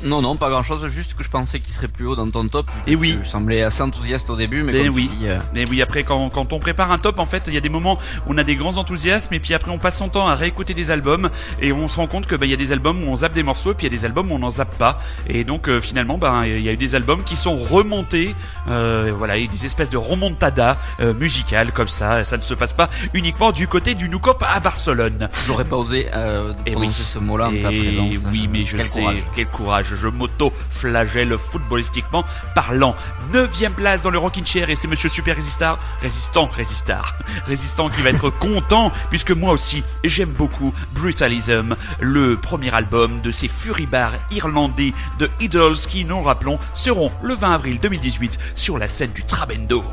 [0.02, 2.48] Non, non, pas grand chose, juste que je pensais qu'il serait plus haut dans ton
[2.48, 2.66] top.
[2.86, 3.18] Eh oui.
[3.22, 5.08] Tu semblais assez enthousiaste au début, mais Eh comme oui.
[5.08, 7.54] tu dis, euh, Mais oui, après, quand, quand on prépare un top, en fait, il
[7.54, 9.98] y a des moments où on a des grands enthousiasmes, et puis après, on passe
[9.98, 11.30] son temps à réécouter des albums,
[11.60, 13.34] et on se rend compte que bah, il y a des albums où on zappe
[13.34, 14.98] des morceaux, et puis il y a des albums où on n'en zappe pas.
[15.28, 18.34] Et donc, euh, finalement, bah, il y a eu des albums qui sont remontés,
[18.68, 22.24] euh, voilà, eu des espèces de remontada euh, musicales comme ça.
[22.24, 25.28] Ça ne se passe pas uniquement du côté du Noukop à Barcelone.
[25.46, 27.06] j'aurais pas osé euh, Eh prononcer oui.
[27.14, 28.16] ce mot-là en ta Et présence.
[28.30, 29.22] Oui, mais je Quel sais, courage.
[29.34, 29.89] quel courage.
[29.94, 32.24] Je m'auto-flagelle footballistiquement
[32.54, 32.94] parlant.
[33.32, 37.14] Neuvième place dans le Rockin' Chair et c'est Monsieur Super Résistar, résistant, résistar,
[37.46, 43.30] résistant qui va être content puisque moi aussi j'aime beaucoup Brutalism, le premier album de
[43.30, 48.78] ces furibars irlandais de Idols qui, nous le rappelons, seront le 20 avril 2018 sur
[48.78, 49.84] la scène du Trabendo.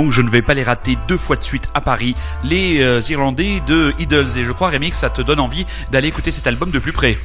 [0.00, 3.02] Donc, je ne vais pas les rater deux fois de suite à Paris, les euh,
[3.10, 4.38] Irlandais de Idols.
[4.38, 6.92] Et je crois, Rémi, que ça te donne envie d'aller écouter cet album de plus
[6.92, 7.18] près.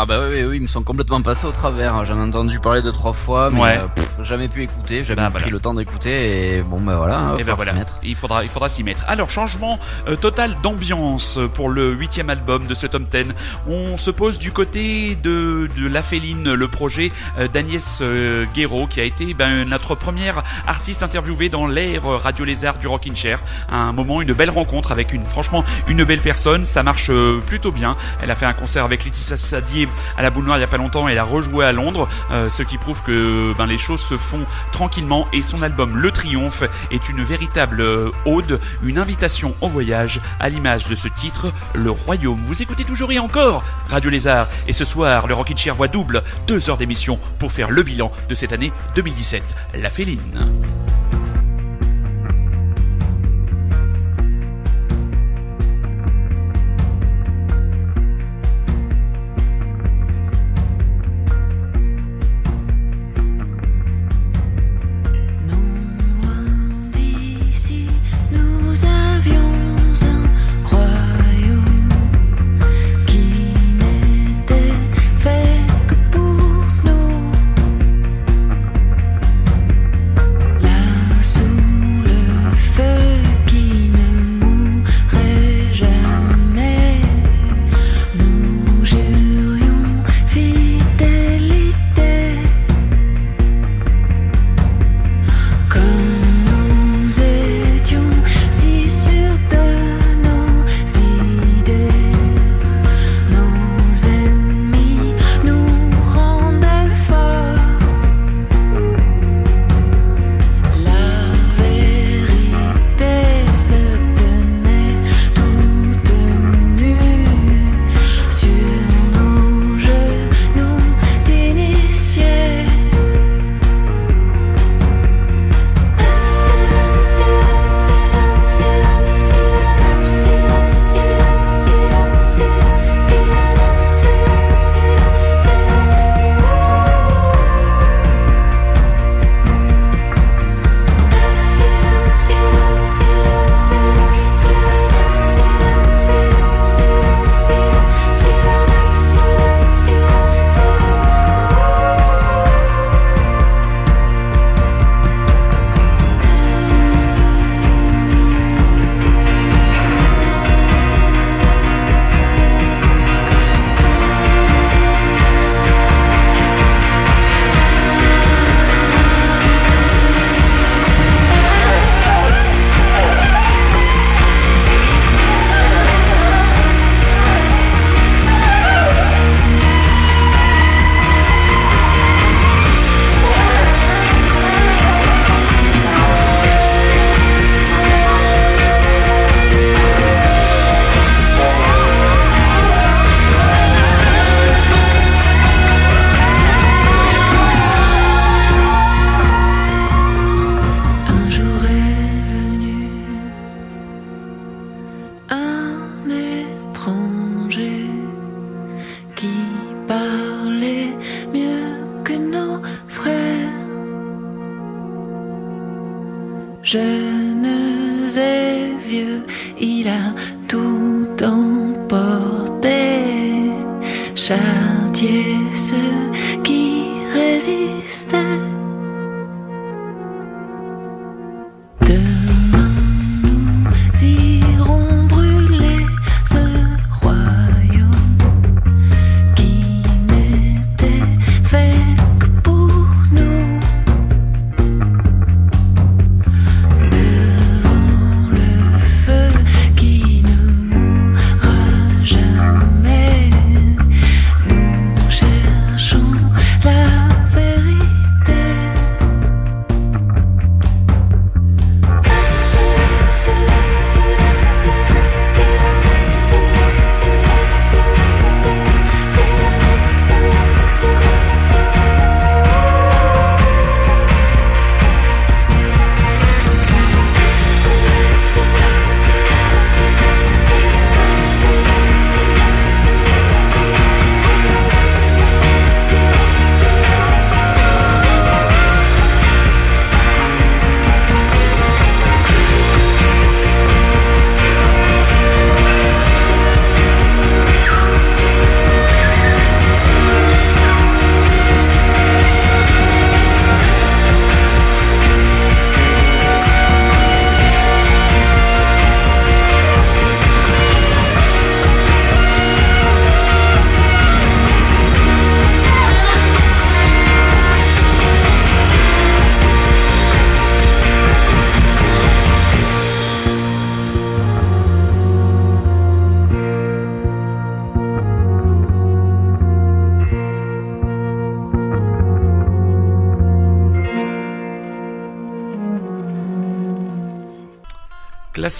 [0.00, 2.04] Ah bah oui, oui, oui, ils me sont complètement passés au travers.
[2.04, 3.78] J'en ai entendu parler deux trois fois, mais Ouais.
[3.78, 5.50] euh, pff, jamais pu écouter, jamais Bah, pris voilà.
[5.50, 6.54] le temps d'écouter.
[6.58, 7.98] Et bon bah voilà, Et faut ben voilà, mettre.
[8.04, 9.02] il faudra, il faudra s'y mettre.
[9.08, 9.76] Alors changement
[10.06, 13.34] euh, total d'ambiance pour le huitième album de ce tome 10.
[13.66, 18.86] On se pose du côté de, de La Féline, le projet euh, d'Agnès euh, Guéraud,
[18.86, 23.16] qui a été ben, notre première artiste interviewée dans l'ère euh, Radio Lézard du Rockin'
[23.16, 23.40] Chair.
[23.68, 26.66] Un moment, une belle rencontre avec une, franchement, une belle personne.
[26.66, 27.96] Ça marche euh, plutôt bien.
[28.22, 30.68] Elle a fait un concert avec Laetitia Sadier à la Boule Noire il y a
[30.68, 31.08] pas longtemps.
[31.08, 34.44] Elle a rejoué à Londres, euh, ce qui prouve que ben, les choses se font
[34.72, 35.28] tranquillement.
[35.32, 40.48] Et son album Le Triomphe est une véritable euh, ode, une invitation au voyage, à
[40.48, 42.42] l'image de ce titre, Le Royaume.
[42.46, 44.48] Vous écoutez toujours et encore Radio Lézard.
[44.66, 48.10] Et ce soir, le Rockin' Chair voit double, deux heures d'émission pour faire le bilan
[48.28, 49.42] de cette année 2017.
[49.74, 50.48] La Féline.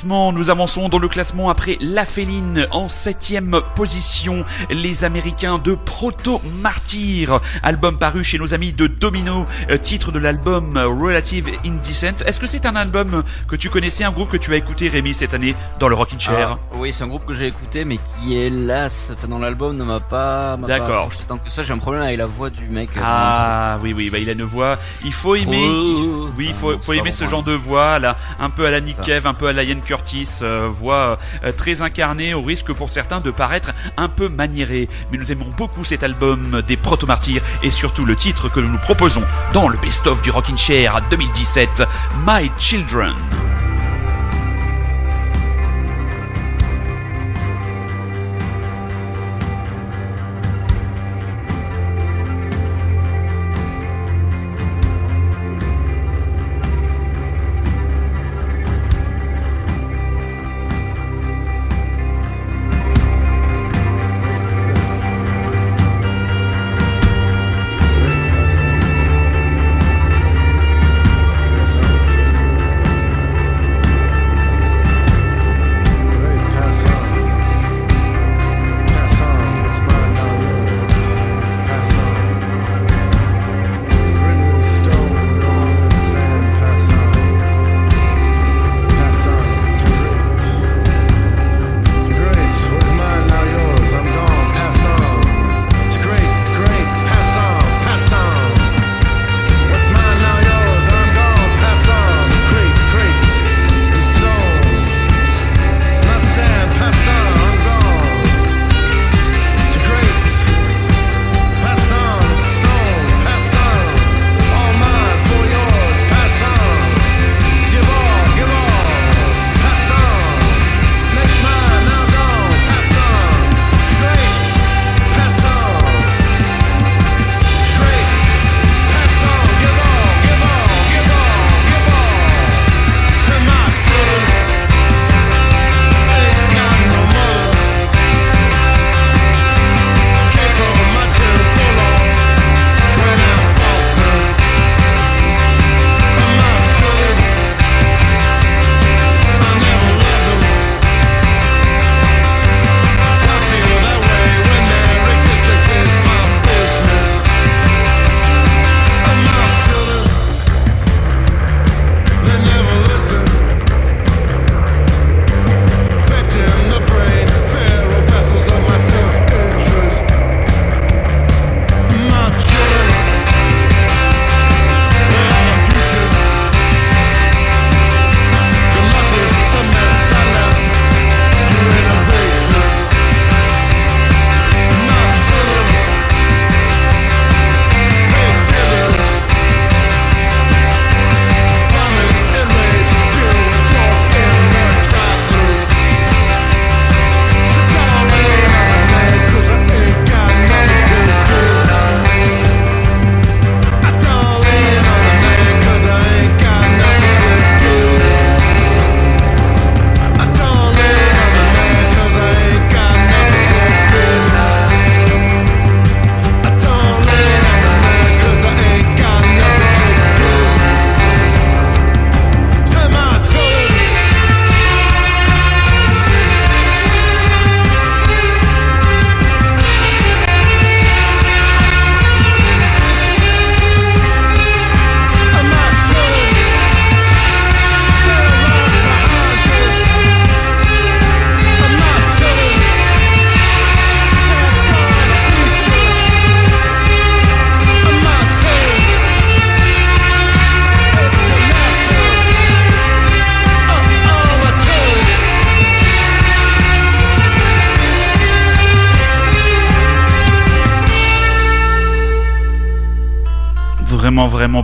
[0.09, 5.75] Classement, nous avançons dans le classement après La Féline en septième position, les Américains de
[5.75, 12.23] Proto Martyr, album paru chez nos amis de Domino, euh, titre de l'album Relative Indecent.
[12.25, 15.13] Est-ce que c'est un album que tu connaissais, un groupe que tu as écouté Rémi
[15.13, 16.57] cette année dans le Rockin' Chair?
[16.73, 19.83] Ah, oui, c'est un groupe que j'ai écouté, mais qui hélas, enfin, dans l'album, ne
[19.83, 21.11] m'a pas, D'accord.
[21.27, 21.65] tant que ça.
[21.65, 22.91] J'ai un problème avec la voix du mec.
[22.97, 26.29] euh, Ah oui oui bah il a une voix il faut aimer Oh.
[26.39, 28.71] oui il faut, Ah, faut aimer ce bon, genre de voix là un peu à
[28.71, 29.01] la Nick.
[29.01, 32.91] Cave un peu à la Ian Curtis euh, voix euh, très incarnée au risque pour
[32.91, 34.89] certains de paraître un peu maniéré.
[35.11, 38.69] Mais nous aimons beaucoup cet album des Proto Martyrs et surtout le titre que nous
[38.69, 39.23] nous proposons
[39.53, 41.83] dans le best of du Rockin' Chair 2017
[42.27, 43.15] My Children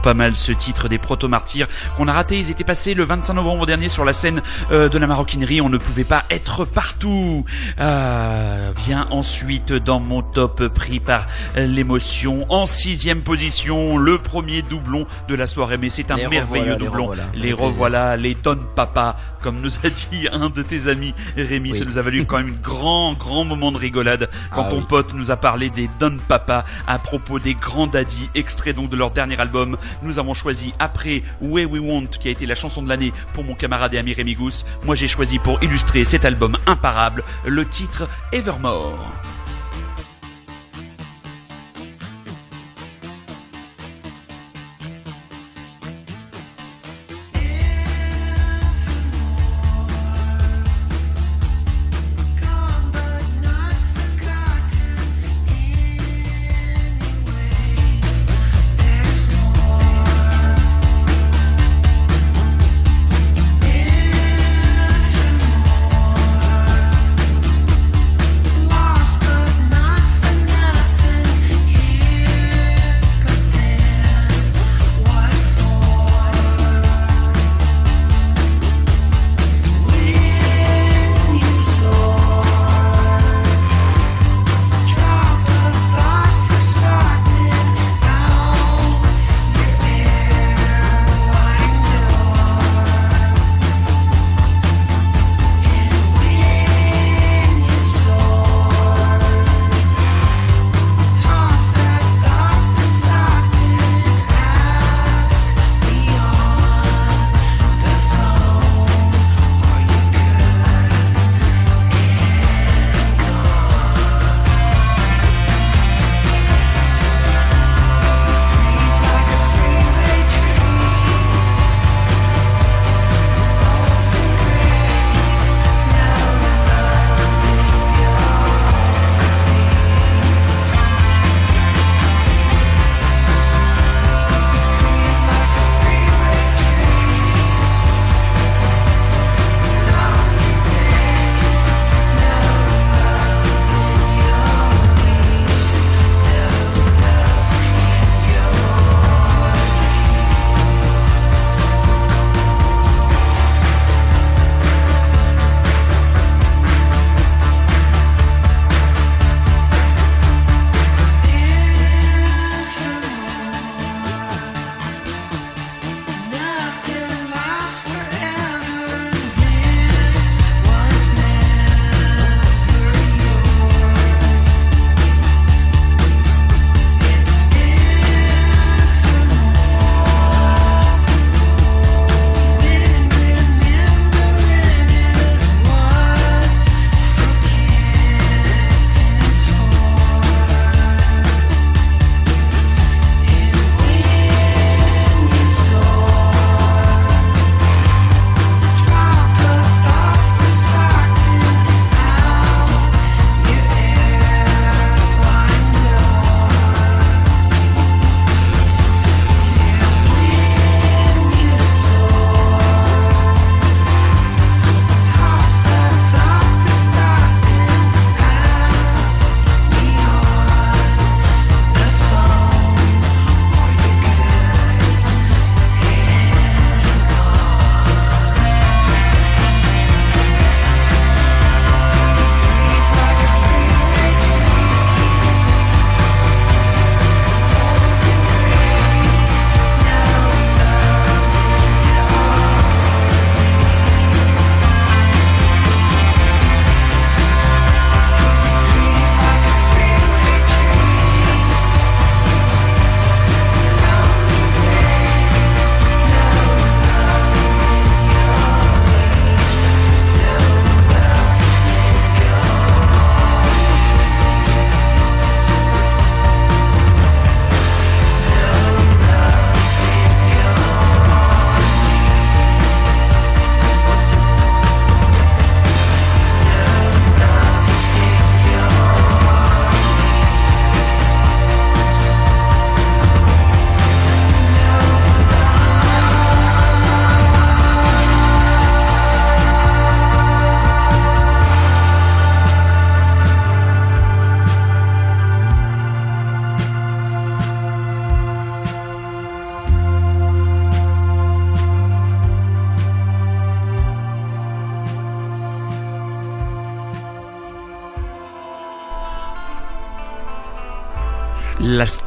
[0.05, 2.39] pas mal ce titre des Proto Martyrs qu'on a raté.
[2.39, 5.63] Ils étaient passés le 25 novembre dernier sur la scène euh, de la maroquinerie.
[5.63, 7.47] On ne pouvait pas être partout.
[7.79, 11.27] Ah, vient ensuite dans mon top pris par
[11.57, 15.79] l'émotion en sixième position le premier doublon de la soirée.
[15.79, 17.07] Mais c'est un Les merveilleux revoilà, les doublon.
[17.07, 21.71] revoilà, Les revoilà, les Don Papa, comme nous a dit un de tes amis Rémi.
[21.73, 21.79] Oui.
[21.79, 24.81] Ça nous a valu quand même un grand grand moment de rigolade quand Ah ton
[24.81, 24.87] oui.
[24.87, 28.97] pote nous a parlé des Don Papa à propos des Grands Daddy, extrait donc de
[28.97, 29.79] leur dernier album.
[30.03, 33.45] Nous avons choisi après Way We Want, qui a été la chanson de l'année pour
[33.45, 34.65] mon camarade et ami Rémi Gousse.
[34.85, 39.13] Moi j'ai choisi pour illustrer cet album imparable, le titre Evermore.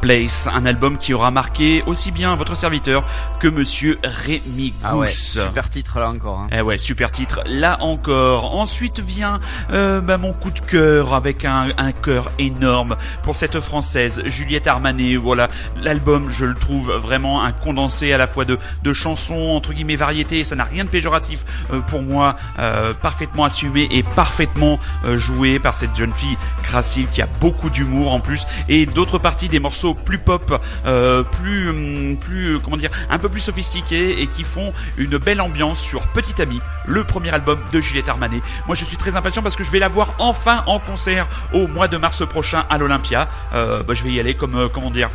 [0.08, 3.04] Place, un album qui aura marqué aussi bien votre serviteur
[3.40, 5.38] que monsieur Rémi Ah ouais, Gousse.
[5.38, 6.38] super titre là encore.
[6.40, 6.48] Hein.
[6.50, 7.42] Eh ouais, super titre.
[7.44, 8.54] Là encore.
[8.54, 9.38] Ensuite vient
[9.70, 14.66] euh, bah, mon coup de cœur avec un, un cœur énorme pour cette française Juliette
[14.66, 15.16] Armanet.
[15.16, 19.74] Voilà, l'album, je le trouve vraiment un condensé à la fois de, de chansons entre
[19.74, 20.42] guillemets variétés.
[20.44, 25.58] Ça n'a rien de péjoratif euh, pour moi, euh, parfaitement assumé et parfaitement euh, joué
[25.58, 29.60] par cette jeune fille gracile qui a beaucoup d'humour en plus et d'autres parties des
[29.60, 34.44] morceaux plus pop, euh, plus hum, plus comment dire, un peu plus sophistiqués et qui
[34.44, 38.40] font une belle ambiance sur Petit Ami, le premier album de Juliette Armanet.
[38.66, 41.66] Moi, je suis très impatient parce que je vais la voir enfin en concert au
[41.66, 43.28] mois de mars prochain à l'Olympia.
[43.54, 45.10] Euh, bah, je vais y aller comme euh, comment dire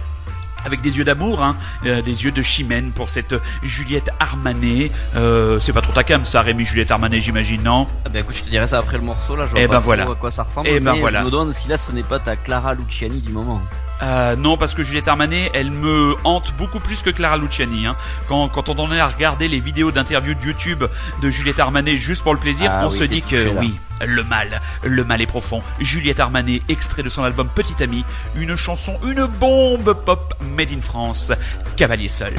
[0.65, 4.91] avec des yeux d'amour, hein, euh, des yeux de chimène pour cette Juliette Armanet.
[5.13, 7.85] Euh, c'est pas trop ta cam, ça, Rémi Juliette Armanet, j'imagine, non?
[8.05, 9.73] Ah bah écoute, je te dirai ça après le morceau là, je vois Eh pas
[9.73, 10.09] ben voilà.
[10.09, 10.69] à quoi ça ressemble.
[10.71, 11.19] Eh ben voilà.
[11.19, 13.61] Je me demande si là ce n'est pas ta Clara Luciani du moment.
[14.03, 17.87] Euh, non, parce que Juliette Armanet, elle me hante beaucoup plus que Clara Luciani.
[17.87, 17.95] Hein.
[18.27, 20.83] Quand, quand on en est à regarder les vidéos d'interviews de YouTube
[21.21, 24.23] de Juliette Armanet juste pour le plaisir, Ah on oui, se dit que oui, le
[24.23, 25.61] mal, le mal est profond.
[25.79, 28.03] Juliette Armanet, extrait de son album Petit Ami,
[28.35, 31.31] une chanson, une bombe pop made in France,
[31.77, 32.33] Cavalier seul.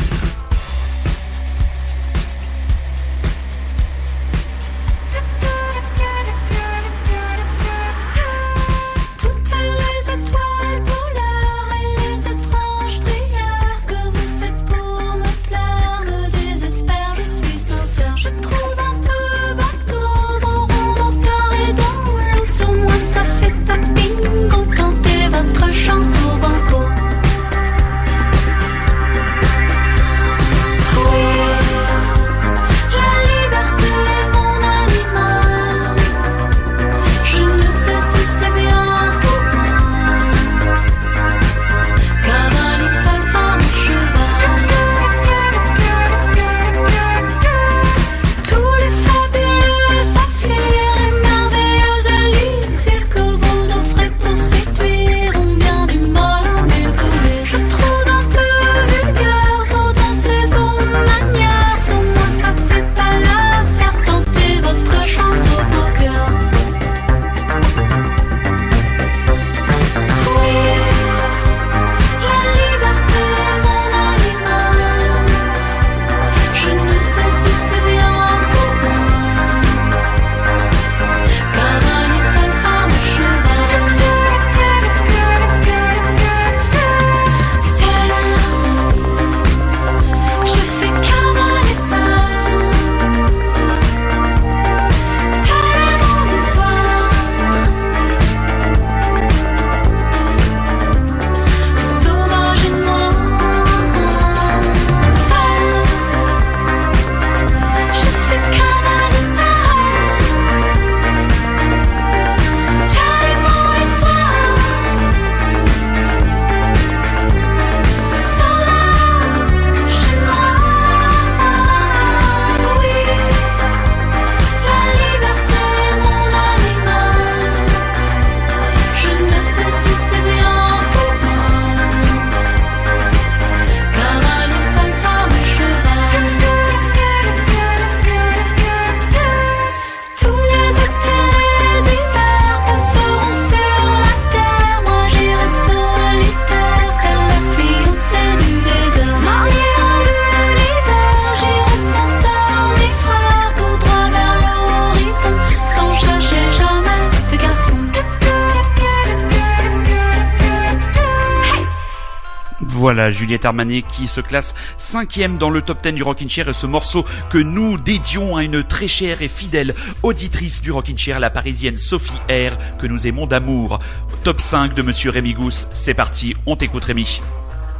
[163.44, 167.36] Qui se classe cinquième dans le top 10 du Rockin' Chair et ce morceau que
[167.36, 172.14] nous dédions à une très chère et fidèle auditrice du Rockin' Chair, la parisienne Sophie
[172.30, 173.80] R, que nous aimons d'amour.
[174.22, 177.20] Top 5 de Monsieur Rémi Gousse, c'est parti, on t'écoute Rémi.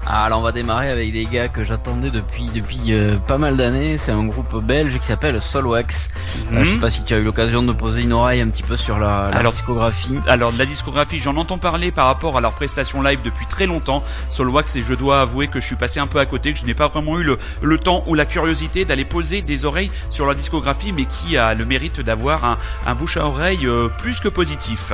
[0.07, 3.57] Ah, alors on va démarrer avec des gars que j'attendais depuis depuis euh, pas mal
[3.57, 3.97] d'années.
[3.97, 6.11] C'est un groupe belge qui s'appelle Solwax.
[6.53, 8.63] Euh, je sais pas si tu as eu l'occasion de poser une oreille un petit
[8.63, 10.19] peu sur la, la Alors- discographie.
[10.29, 13.67] Alors de la discographie, j'en entends parler par rapport à leurs prestations live depuis très
[13.67, 16.59] longtemps, Solwax, et je dois avouer que je suis passé un peu à côté, que
[16.59, 19.91] je n'ai pas vraiment eu le, le temps ou la curiosité d'aller poser des oreilles
[20.11, 23.89] sur leur discographie, mais qui a le mérite d'avoir un, un bouche à oreille euh,
[23.89, 24.93] plus que positif.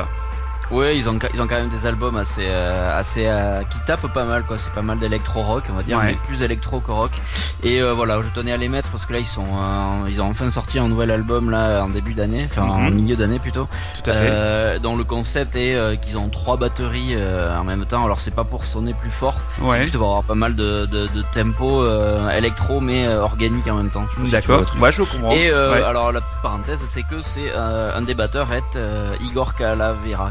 [0.70, 4.12] Ouais, ils ont ils ont quand même des albums assez euh, assez euh, qui tapent
[4.12, 4.56] pas mal quoi.
[4.59, 6.05] C'est pas mal d'électro rock, on va dire, Ouais.
[6.06, 7.10] mais plus électro que rock.
[7.62, 10.20] Et euh, voilà, je tenais à les mettre parce que là ils sont euh, ils
[10.22, 12.94] ont enfin sorti un nouvel album là en début d'année, enfin en Mhm.
[12.94, 13.68] milieu d'année plutôt.
[14.02, 14.28] Tout à fait.
[14.30, 18.05] Euh, dont le concept est euh, qu'ils ont trois batteries euh, en même temps.
[18.05, 19.82] Alors c'est pas pour sonner plus fort, c'est Ouais.
[19.82, 23.90] juste pour avoir pas mal de de, de tempo euh, électro mais organique en même
[23.90, 24.05] temps.
[24.24, 24.62] Si D'accord.
[24.80, 25.32] Ouais, je comprends.
[25.32, 25.82] Et euh, Ouais.
[25.82, 30.30] alors la petite parenthèse, c'est que c'est euh, un des batteurs est euh, Igor Calavera,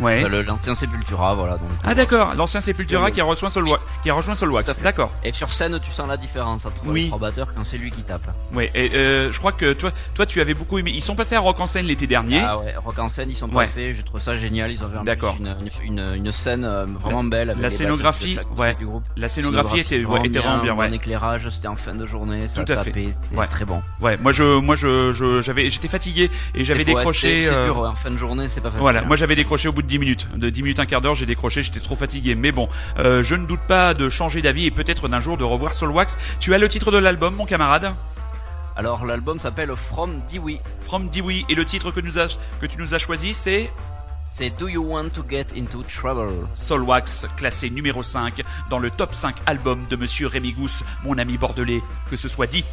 [0.00, 0.24] Ouais.
[0.24, 1.54] Euh, l'ancien Sepultura, voilà.
[1.58, 4.72] Donc, Ah d'accord, l'ancien Sepultura qui a rejoint Solwa- qui a rejoint Solwax.
[4.74, 4.82] fait.
[4.82, 5.10] D'accord.
[5.24, 7.02] Et sur scène, tu sens la différence entre Oui.
[7.02, 8.28] les trois batteurs quand c'est lui qui tape.
[8.54, 8.70] Ouais.
[8.74, 10.92] Et euh, je crois que toi, toi, tu avais beaucoup aimé.
[10.94, 12.40] Ils sont passés à Rock en scène l'été dernier.
[12.40, 13.64] Ah ouais, Rock en scène, ils sont Ouais.
[13.64, 14.70] passés, je trouve ça génial.
[14.72, 15.36] Ils D'accord.
[15.36, 15.44] plus
[15.84, 17.50] une, une, une, scène euh, vraiment belle.
[17.50, 18.74] Avec la scénographie, ouais.
[18.74, 19.04] du groupe.
[19.16, 20.74] La scénographie était, ouais, était vraiment bien.
[20.74, 20.94] Bon Ouais.
[20.94, 22.90] éclairage, c'était en fin de journée, ça Tout à fait.
[22.92, 23.46] tapait, c'était Ouais.
[23.46, 23.82] très bon.
[24.00, 24.16] Ouais.
[24.16, 27.42] Moi, je, moi, je, j'avais, j'étais fatigué et j'avais décroché.
[27.42, 28.80] c'est- euh, dur, en fin de journée, c'est pas facile.
[28.80, 29.04] Voilà, hein.
[29.06, 30.28] moi j'avais décroché au bout de 10 minutes.
[30.36, 32.34] De 10 minutes, un quart d'heure, j'ai décroché, j'étais trop fatigué.
[32.34, 32.68] Mais bon,
[32.98, 36.18] euh, je ne doute pas de changer d'avis et peut-être d'un jour de revoir Solwax.
[36.40, 37.94] Tu as le titre de l'album, mon camarade
[38.76, 40.60] Alors l'album s'appelle From Dewey.
[40.82, 41.44] From Dewey.
[41.48, 43.70] Et le titre que, nous as, que tu nous as choisi, c'est
[44.30, 46.46] C'est Do You Want to Get Into Trouble?
[46.54, 51.38] Solwax, classé numéro 5 dans le top 5 album de Monsieur Rémi Gousse, mon ami
[51.38, 51.80] bordelais,
[52.10, 52.66] que ce soit dit.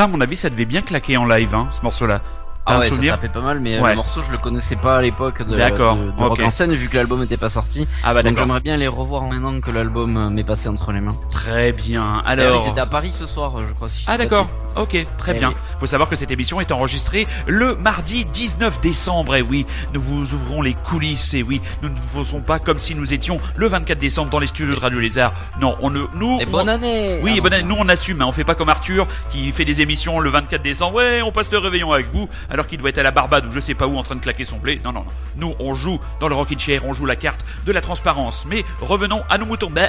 [0.00, 2.22] Ça, à mon avis, ça devait bien claquer en live, hein, ce morceau-là.
[2.64, 3.90] T'as Ah un ouais, souvenir ça tapait pas mal, mais euh, Ouais.
[3.90, 6.96] le morceau je le connaissais pas à l'époque de, D'accord, de, en scène vu que
[6.96, 7.86] l'album était pas sorti.
[8.02, 8.46] Ah bah Donc d'accord.
[8.46, 11.14] j'aimerais bien les revoir maintenant que l'album euh, m'est passé entre les mains.
[11.30, 12.22] Très bien.
[12.24, 12.62] Alors.
[12.64, 13.88] ils étaient à Paris ce soir, je crois.
[13.90, 14.48] Si je Ah pas d'accord,
[14.78, 15.52] ok, très Eh bien.
[15.80, 20.34] Faut savoir que cette émission est enregistrée le mardi 19 décembre, et oui, nous vous
[20.34, 23.98] ouvrons les coulisses, et oui, nous ne faisons pas comme si nous étions le 24
[23.98, 25.32] décembre dans les studios de Radio Lézard.
[25.60, 26.38] Non, on ne, nous...
[26.40, 27.64] Et on- bonne année Oui, Ah, bonne année.
[27.66, 28.20] Nous, on assume.
[28.22, 28.26] Hein.
[28.28, 30.96] On fait pas comme Arthur qui fait des émissions le 24 décembre.
[30.96, 33.52] Ouais, on passe le réveillon avec vous, alors qu'il doit être à la Barbade ou
[33.52, 34.80] je sais pas où en train de claquer son blé.
[34.84, 35.10] Non, non, non.
[35.36, 38.44] Nous, on joue dans le Rockin' Chair, on joue la carte de la transparence.
[38.48, 39.70] Mais revenons à nos moutons.
[39.70, 39.82] Bah,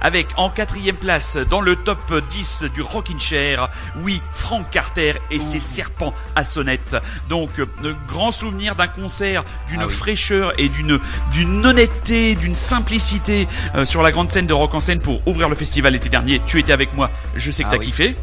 [0.00, 1.98] avec en quatrième place dans le top
[2.30, 3.68] 10 du Rockin' Chair,
[4.02, 6.96] oui, Frank Carter et ses serpents à sonnette.
[7.28, 7.66] Donc, euh,
[8.08, 9.92] grand souvenir d'un concert d'une Ah oui.
[9.92, 10.98] fraîcheur et d'une
[11.32, 15.48] d'une honnêteté, d'une simplicité euh, sur la grande scène de Rock en scène pour ouvrir
[15.48, 16.40] le festival l'été dernier.
[16.46, 17.86] Tu étais avec moi, je sais que Ah t'as oui.
[17.86, 18.16] kiffé.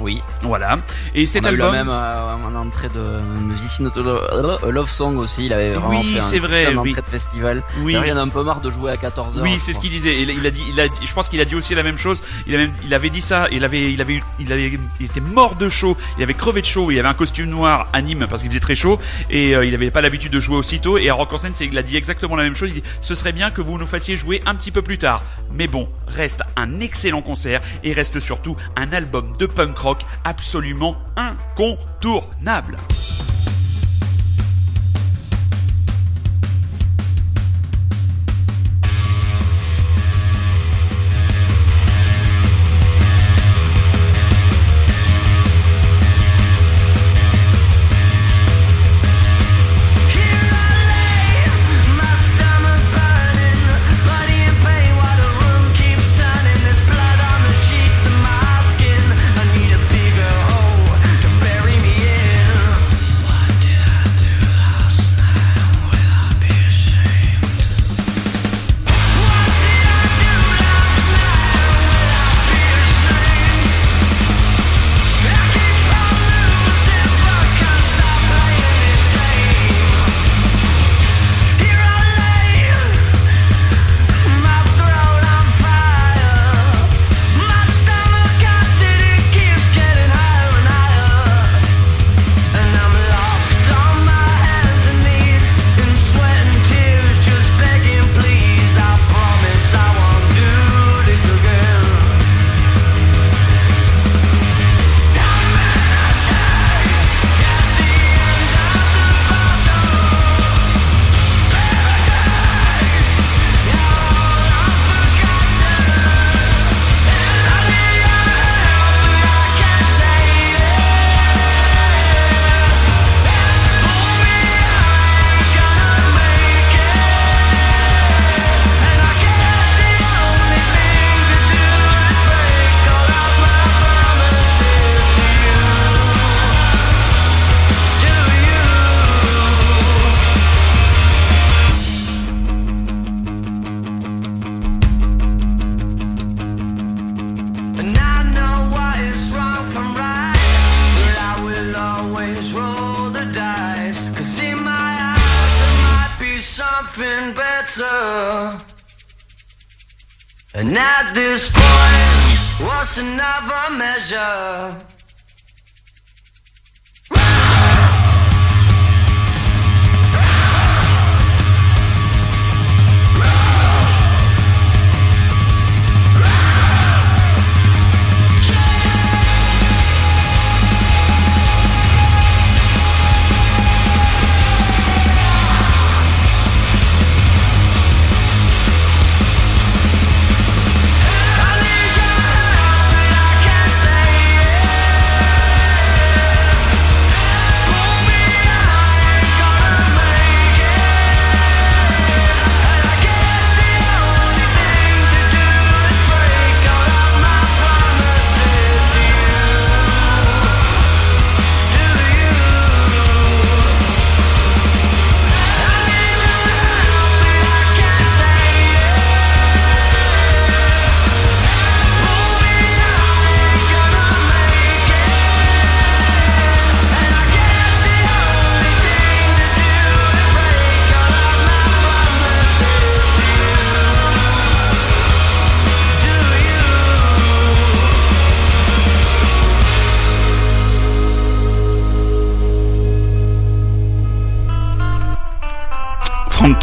[0.00, 0.22] Oui.
[0.42, 0.78] Voilà.
[1.14, 1.78] Et cet on a eu la album.
[1.86, 5.46] même euh, en entrée de Musicine Auto Love, Love Song aussi.
[5.46, 6.74] Il avait vraiment Oui, fait un c'est vrai, oui.
[6.74, 7.62] d'entrée de festival.
[7.80, 7.96] Oui.
[8.04, 9.40] Il en a un peu marre de jouer à 14h.
[9.40, 10.20] Oui, c'est ce qu'il disait.
[10.20, 12.22] Il, il a dit, il a, je pense qu'il a dit aussi la même chose.
[12.46, 13.46] Il, a même, il avait dit ça.
[13.52, 15.96] Il avait, il avait, il avait, il était mort de chaud.
[16.18, 16.90] Il avait crevé de chaud.
[16.90, 18.98] Il avait un costume noir à Nîmes parce qu'il faisait très chaud
[19.30, 20.98] et euh, il avait pas l'habitude de jouer aussitôt.
[20.98, 22.70] Et à Rock en scène, il a dit exactement la même chose.
[22.74, 25.22] Il dit, ce serait bien que vous nous fassiez jouer un petit peu plus tard.
[25.52, 29.74] Mais bon, reste un excellent concert et reste surtout un album de punk
[30.24, 32.76] absolument incontournable.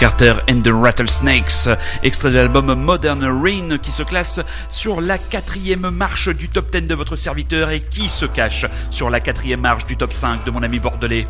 [0.02, 1.70] Carter and the Rattlesnakes,
[2.02, 6.88] extrait de l'album Modern Rain qui se classe sur la quatrième marche du top 10
[6.88, 10.50] de votre serviteur et qui se cache sur la quatrième marche du top 5 de
[10.50, 11.28] mon ami bordelais?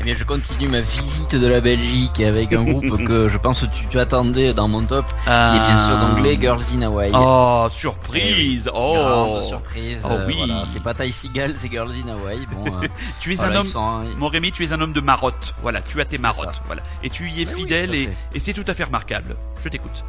[0.00, 3.62] Eh bien, je continue ma visite de la Belgique avec un groupe que je pense
[3.62, 5.32] que tu, tu attendais dans mon top, qui est
[5.66, 7.10] bien sûr donc les Girls in Hawaii.
[7.14, 10.02] Oh, surprise Oh Grande surprise.
[10.08, 10.36] Oh oui.
[10.38, 10.62] voilà.
[10.66, 12.46] C'est pas Ty Seagal, c'est Girls in Hawaii.
[12.52, 12.86] Bon, euh,
[13.20, 15.54] Tu es voilà, un homme, sont- mon Rémi, tu es un homme de marotte.
[15.62, 16.62] Voilà, tu as tes marottes.
[16.66, 16.82] Voilà.
[17.02, 18.08] Et tu y es Ben oui, fidèle et,
[18.38, 19.36] c'est tout à fait remarquable.
[19.58, 20.04] Je t'écoute.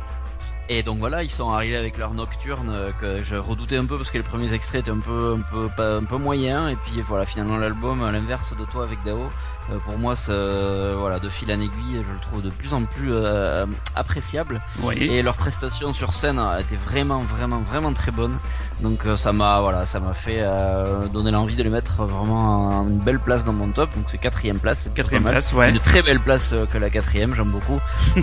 [0.72, 3.98] Et donc voilà, ils sont arrivés avec leur nocturne euh, que je redoutais un peu
[3.98, 7.02] parce que les premiers extraits étaient un peu un peu un peu moyens et puis
[7.02, 9.32] voilà finalement l'album à l'inverse de toi avec Dao
[9.72, 12.86] euh, pour moi euh, voilà de fil en aiguille je le trouve de plus en
[12.86, 13.66] plus euh,
[13.96, 14.62] appréciable.
[14.82, 14.96] Oui.
[15.00, 18.40] et leur prestation sur scène a été vraiment vraiment vraiment très bonne.
[18.82, 22.88] Donc euh, ça m'a voilà ça m'a fait euh, donner l'envie de les mettre vraiment
[22.88, 23.90] une belle place dans mon top.
[23.96, 25.70] Donc c'est quatrième place Quatrième place, ouais.
[25.70, 27.80] une très belle place que la quatrième j'aime beaucoup.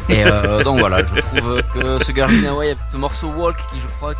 [0.09, 3.81] Et euh, donc voilà je trouve que ce Girl in Hawaii ce morceau Walk qui
[3.81, 4.15] je crois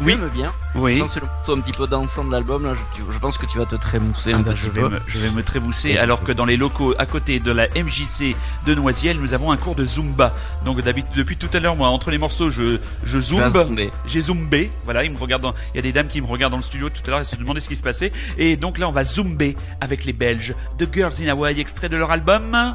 [0.00, 0.12] Oui.
[0.18, 0.94] j'aime bien Oui.
[0.94, 3.18] je pense que c'est le un petit peu dansant de l'album là je, tu- je
[3.18, 5.30] pense que tu vas te trémousser Ah un bah, petit je, vais me, je vais
[5.30, 8.34] me trébousser Et- alors que dans les locaux à côté de la MJC
[8.66, 10.34] de Noisiel, nous avons un cours de Zumba.
[10.64, 13.50] Donc d'habitude, depuis tout à l'heure, moi, entre les morceaux, je, je zoombe.
[13.52, 13.90] zoomer.
[14.06, 14.70] J'ai zoombé.
[14.84, 15.42] Voilà, ils me regardent.
[15.42, 17.20] dans- Il y a des dames qui me regardent dans le studio tout à l'heure
[17.20, 18.12] et se demandaient ce qui se passait.
[18.38, 21.96] Et donc là, on va zoomber avec les Belges de Girls in Hawaii, extrait de
[21.96, 22.74] leur album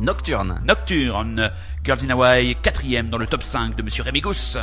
[0.00, 1.50] Nocturne Nocturne.
[1.84, 4.58] Girls in Hawaii, quatrième dans le top 5 de Monsieur Gousse.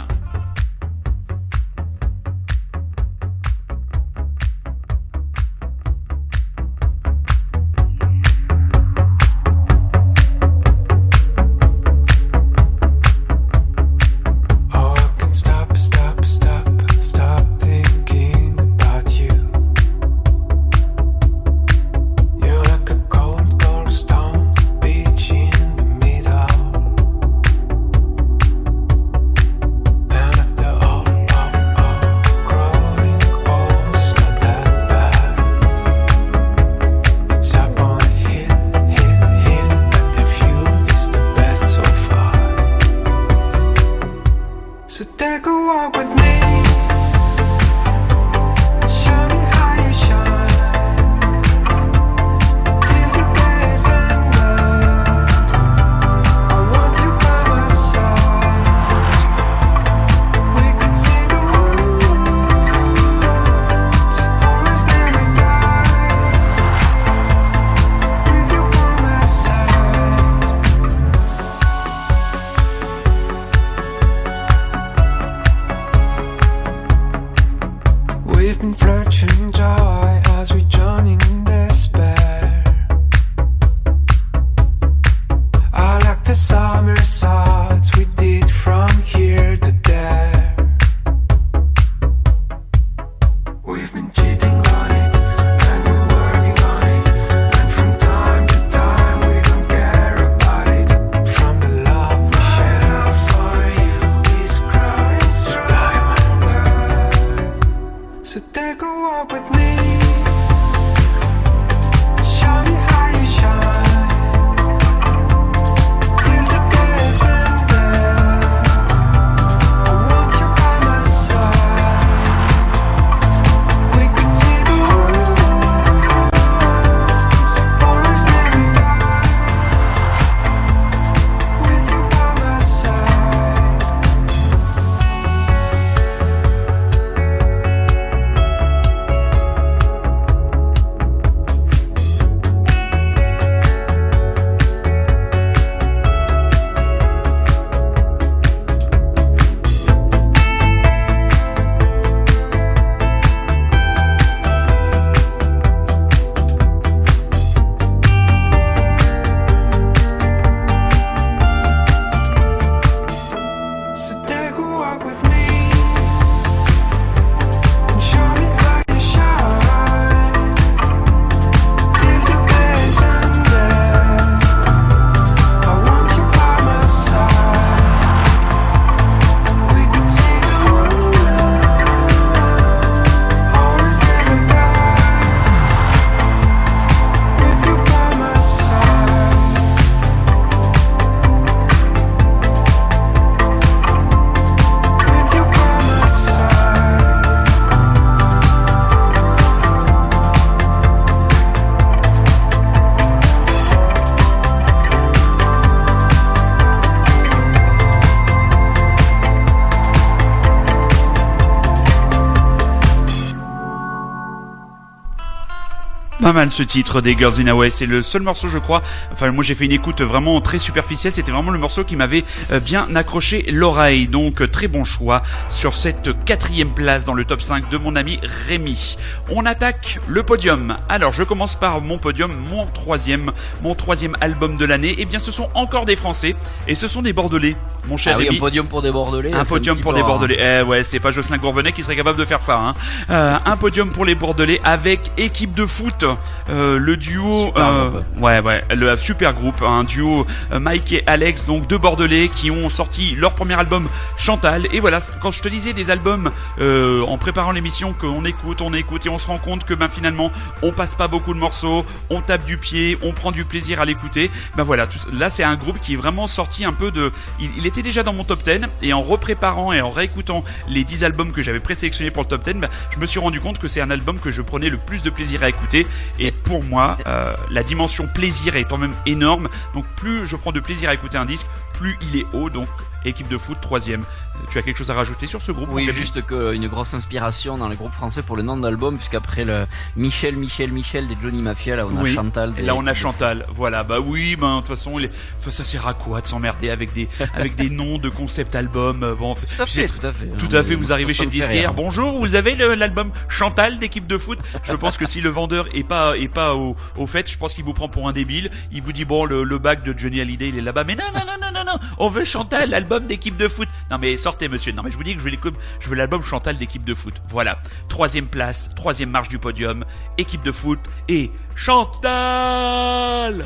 [216.23, 218.81] Pas mal ce titre des Girls in Away, c'est le seul morceau je crois,
[219.11, 222.23] enfin moi j'ai fait une écoute vraiment très superficielle, c'était vraiment le morceau qui m'avait
[222.53, 227.25] euh, bien accroché l'oreille, donc euh, très bon choix sur cette quatrième place dans le
[227.25, 228.95] top 5 de mon ami Rémi.
[229.31, 234.55] On attaque le podium, alors je commence par mon podium, mon troisième, mon troisième album
[234.55, 236.35] de l'année, et bien ce sont encore des Français,
[236.69, 237.57] et ce sont des Bordelais,
[237.88, 239.34] mon cher Ah oui, un podium pour des Bordelais.
[239.34, 240.05] Un podium pour rare.
[240.05, 240.38] Bordelais.
[240.39, 242.57] Eh ouais, c'est pas Jocelyn Gourvenet qui serait capable de faire ça.
[242.57, 242.76] Hein.
[243.10, 246.05] Euh, un podium pour les Bordelais avec équipe de foot,
[246.49, 247.53] euh, le duo.
[247.57, 252.30] Euh, ouais, ouais, le super groupe, un duo euh, Mike et Alex, donc deux Bordelais
[252.30, 253.88] qui ont sorti leur premier album
[254.18, 254.68] Chantal.
[254.72, 258.73] Et voilà, quand je te disais des albums euh, en préparant l'émission qu'on écoute, on
[258.73, 260.31] écoute et on se rend compte que ben finalement
[260.61, 263.85] on passe pas beaucoup de morceaux, on tape du pied, on prend du plaisir à
[263.85, 264.31] l'écouter.
[264.55, 267.11] Ben voilà, tout là c'est un groupe qui est vraiment sorti un peu de.
[267.39, 270.83] Il, il était déjà dans mon top 10 et en repréparant et en réécoutant les
[270.83, 273.57] 10 albums que j'avais présélectionnés pour le top 10, ben, je me suis rendu compte
[273.57, 275.87] que c'est un album que je prenais le plus de plaisir à écouter.
[276.19, 279.49] Et pour moi, euh, la dimension plaisir est quand même énorme.
[279.73, 282.49] Donc plus je prends de plaisir à écouter un disque, plus il est haut.
[282.49, 282.67] Donc
[283.05, 284.01] équipe de foot troisième.
[284.01, 286.93] Euh, Tu as quelque chose à rajouter sur ce groupe Oui, juste que une grosse
[286.93, 289.65] inspiration dans les groupes français pour le nom d'album, puisqu'après le
[289.97, 292.13] Michel, Michel, Michel des Johnny Mafia, là on a Oui.
[292.13, 292.53] Chantal.
[292.53, 295.51] Des- là on a Chantal, voilà, bah oui, ben de toute façon, il est- enfin,
[295.51, 299.15] ça sert à quoi de s'emmerder avec des avec des noms de concept album euh,
[299.15, 300.27] Bon, Tout à fait, tout à fait.
[300.37, 301.73] Tout à fait, vous arrivez chez le disquaire.
[301.73, 304.39] Bonjour, vous avez l'album Chantal d'équipe de foot?
[304.63, 307.53] Je pense que si le vendeur est pas est pas au, au fait, je pense
[307.53, 308.49] qu'il vous prend pour un débile.
[308.71, 311.03] Il vous dit bon le, le bac de Johnny Hallyday il est là-bas, mais non
[311.13, 313.69] non non non non non, on veut Chantal l'album d'équipe de foot.
[313.91, 314.72] Non mais sortez monsieur.
[314.72, 317.15] Non mais je vous dis que je veux l'album Chantal d'équipe de foot.
[317.27, 317.60] Voilà,
[317.90, 319.85] troisième place, troisième marche du podium,
[320.18, 323.45] équipe de foot et Chantal.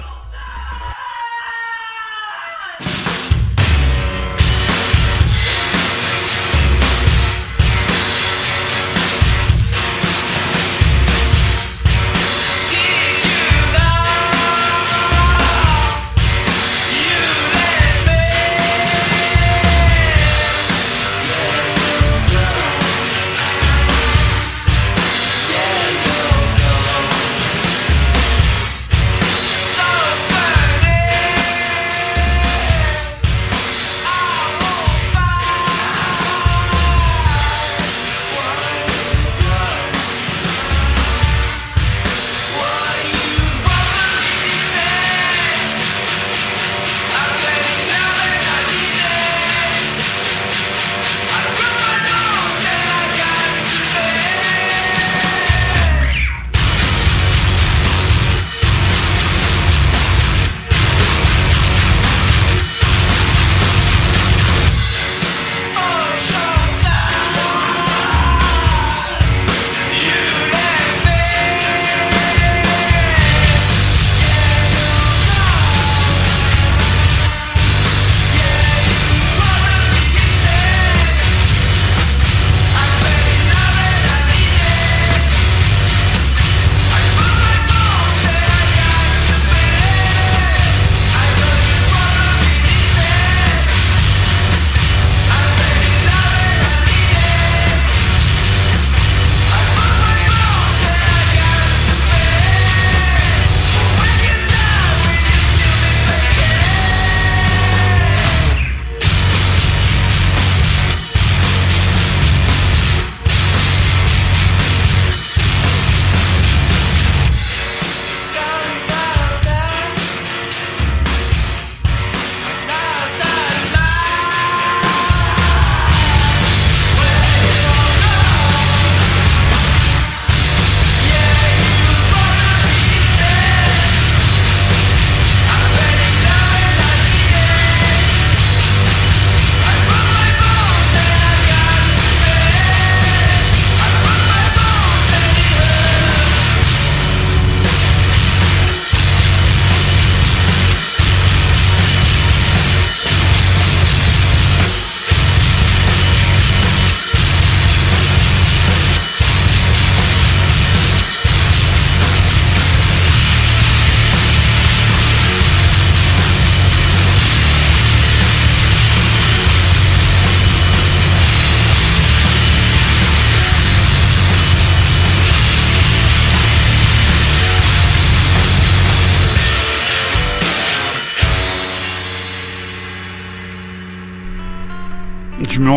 [2.80, 3.07] Did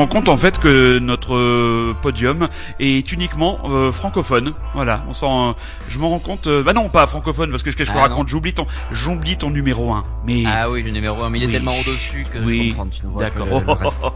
[0.01, 2.49] Je me rends compte en fait que notre euh, podium
[2.79, 4.55] est uniquement euh, francophone.
[4.75, 5.55] Voilà, on s'en,
[5.91, 6.47] je me rends compte.
[6.47, 8.29] euh, bah non, pas francophone parce que qu'est-ce que je Ah, raconte?
[8.29, 11.53] J'oublie ton, j'oublie ton numéro 1 Mais Ah oui, le numéro 1, mais il est
[11.53, 12.71] tellement au-dessus que Oui.
[12.71, 13.47] je comprends, tu D'accord.
[13.47, 14.07] le- le reste.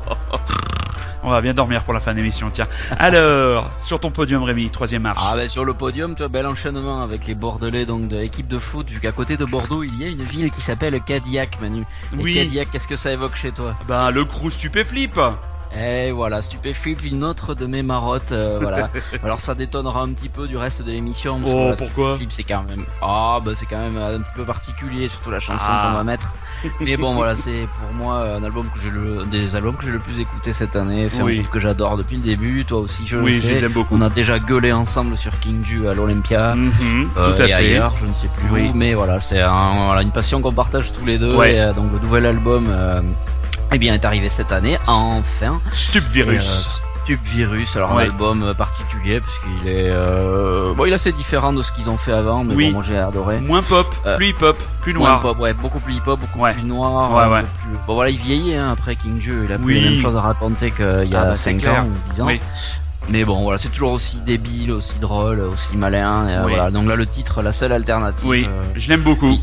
[1.22, 2.48] on va bien dormir pour la fin de l'émission.
[2.50, 2.66] Tiens.
[2.98, 5.22] Alors, sur ton podium, Rémi, troisième marche.
[5.30, 8.48] Ah ben sur le podium, tu vois, bel enchaînement avec les Bordelais donc de l'équipe
[8.48, 11.58] de foot, vu qu'à côté de Bordeaux, il y a une ville qui s'appelle Cadillac,
[11.60, 11.82] Manu.
[11.82, 12.34] Et Oui.
[12.36, 13.76] Cadillac, qu'est-ce que ça évoque chez toi?
[13.86, 15.20] Ben le crew stupéflip.
[15.76, 18.90] Et voilà, Stupéflip, une autre de mes marottes, euh, voilà.
[19.24, 21.40] Alors ça détonnera un petit peu du reste de l'émission.
[21.44, 25.08] Oh, pourquoi Stupéflip, c'est quand même, ah bah c'est quand même un petit peu particulier,
[25.08, 25.88] surtout la chanson Ah.
[25.90, 26.34] qu'on va mettre.
[26.80, 29.90] Mais bon, voilà, c'est pour moi un album que j'ai le, des albums que j'ai
[29.90, 31.08] le plus écouté cette année.
[31.08, 31.32] C'est Oui.
[31.38, 32.64] un groupe que j'adore depuis le début.
[32.64, 33.48] Toi aussi, je Oui, le je sais.
[33.48, 33.96] les aime beaucoup.
[33.96, 36.54] On a déjà gueulé ensemble sur King Ju à l'Olympia.
[36.54, 37.52] Mhm, Euh, tout à et fait.
[37.54, 38.70] ailleurs, je ne sais plus Oui.
[38.72, 41.34] où, mais voilà, c'est un- voilà, une passion qu'on partage tous les deux.
[41.34, 41.54] Ouais.
[41.56, 42.68] Et, euh, donc le nouvel album,
[43.72, 45.60] eh bien, est arrivé cette année, enfin.
[45.72, 46.80] Stup virus.
[47.04, 48.04] Tube Virus, alors Ouais.
[48.04, 51.90] un album euh, particulier puisqu'il est euh, bon, il est assez différent de ce qu'ils
[51.90, 52.72] ont fait avant, mais Oui.
[52.72, 53.40] bon, j'ai adoré.
[53.40, 55.20] Moins pop, Euh, plus hip hop, plus Moins noir.
[55.20, 56.54] pop, ouais, beaucoup plus hip-hop, beaucoup Ouais.
[56.54, 57.30] plus noir.
[57.30, 59.80] Ouais, plus- Bon voilà, il vieillit hein, après King Joe, il a plus Oui.
[59.80, 61.82] les mêmes choses à raconter qu'il y Ah, a bah, c'est 5 clair.
[61.82, 62.26] ans ou 10 ans.
[62.26, 62.40] Oui.
[63.12, 66.26] Mais bon, voilà, c'est toujours aussi débile, aussi drôle, aussi malin.
[66.26, 68.26] Et, euh, voilà, donc là le titre, la seule alternative.
[68.30, 69.38] Oui, euh, je l'aime beaucoup.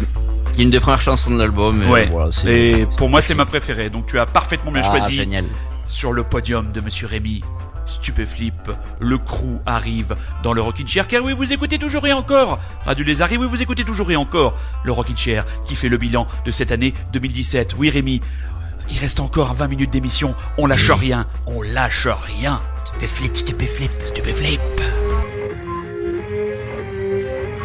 [0.52, 1.82] Qui est une des premières chansons de l'album.
[1.84, 2.10] et Ouais.
[2.12, 3.90] voilà, c'est- Et c'est- pour moi, c'est ma préférée.
[3.90, 5.16] Donc tu as parfaitement bien Ah, choisi.
[5.16, 5.46] génial.
[5.88, 7.44] Sur le podium de Monsieur Rémi.
[7.86, 12.60] Stupéflip, le crew arrive dans le Rockin' Chair, car oui, vous écoutez toujours et encore
[12.86, 15.98] Radio Les Arrêts, oui, vous écoutez toujours et encore le Rockin' Chair, qui fait le
[15.98, 17.76] bilan de cette année 2017.
[17.78, 18.22] Oui, Rémi,
[18.90, 22.62] il reste encore 20 minutes d'émission, on lâche rien, on lâche rien.
[22.86, 23.92] Stupéflip, stupéflip.
[24.06, 24.62] Stupéflip.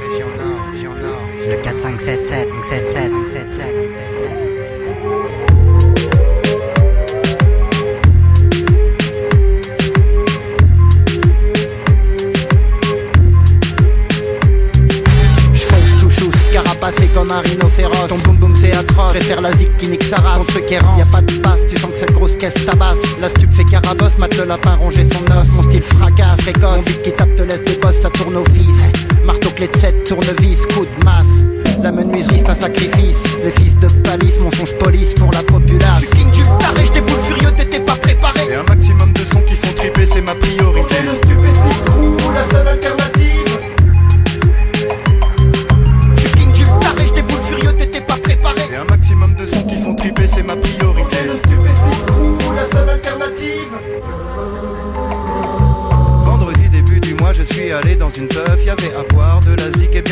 [0.00, 1.20] Région Nord, région Nord.
[1.48, 1.78] Le 4,
[17.36, 18.08] un rhino féroce.
[18.08, 20.38] Ton boum boum c'est atroce, préfère la zik qui nique sa race.
[20.38, 22.98] Ton truc errant, y a pas de passe, tu sens que cette grosse caisse tabasse.
[23.20, 25.48] La stup fait carabosse, mate le lapin ronger son os.
[25.54, 26.78] Mon style fracasse, précoce.
[26.78, 28.92] Mon beat qui tape te laisse des bosses, ça tourne au fils.
[29.24, 31.44] Marteau clé de 7, tournevis, coup de masse.
[31.82, 33.22] La menuiserie c'est un sacrifice.
[33.44, 36.02] Les fils de palisse, mon songe police pour la populace.
[36.02, 38.40] Je king du taré, j'déboule furieux, t'étais pas préparé.
[38.50, 40.96] Et un maximum de sons qui font triper, c'est ma priorité.
[41.04, 43.15] le stupéflip crew, la seule alternative.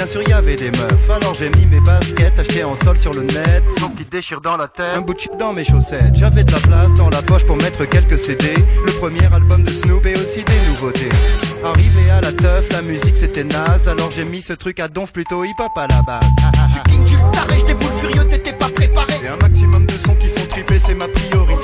[0.05, 1.10] Bien sûr y'avait des meufs.
[1.10, 3.64] Alors j'ai mis mes baskets achetées en sol sur le net.
[3.78, 6.14] Son qui déchire dans la tête Un bout de chip dans mes chaussettes.
[6.14, 8.55] J'avais de la place dans la poche pour mettre quelques CD
[8.85, 11.09] Le premier album de Snoop et aussi des nouveautés.
[11.64, 13.89] Arrivé à la teuf la musique c'était naze.
[13.89, 16.24] Alors j'ai mis ce truc à donf plutôt hip hop à la base.
[16.68, 19.14] Je king du taré, j'déboule furieux, t'étais pas préparé.
[19.24, 21.63] Et un maximum de sons qui font triper, c'est ma priorité.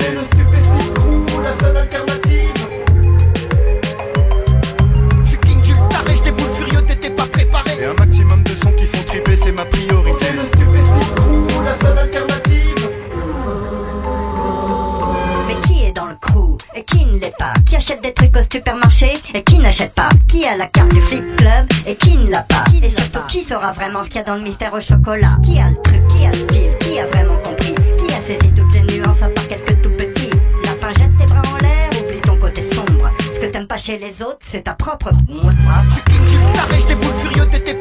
[17.80, 21.24] Achète des trucs au supermarché et qui n'achète pas Qui a la carte du flip
[21.36, 24.24] club et qui ne l'a pas Et surtout qui saura vraiment ce qu'il y a
[24.24, 27.06] dans le mystère au chocolat Qui a le truc, qui a le style, qui a
[27.06, 30.30] vraiment compris Qui a saisi toutes les nuances à part quelques tout petits
[30.66, 33.96] Lapin jette tes bras en l'air, oublie ton côté sombre Ce que t'aimes pas chez
[33.96, 35.10] les autres, c'est ta propre
[35.88, 37.74] Je suis king du taré, j'déboule furieux, t'étais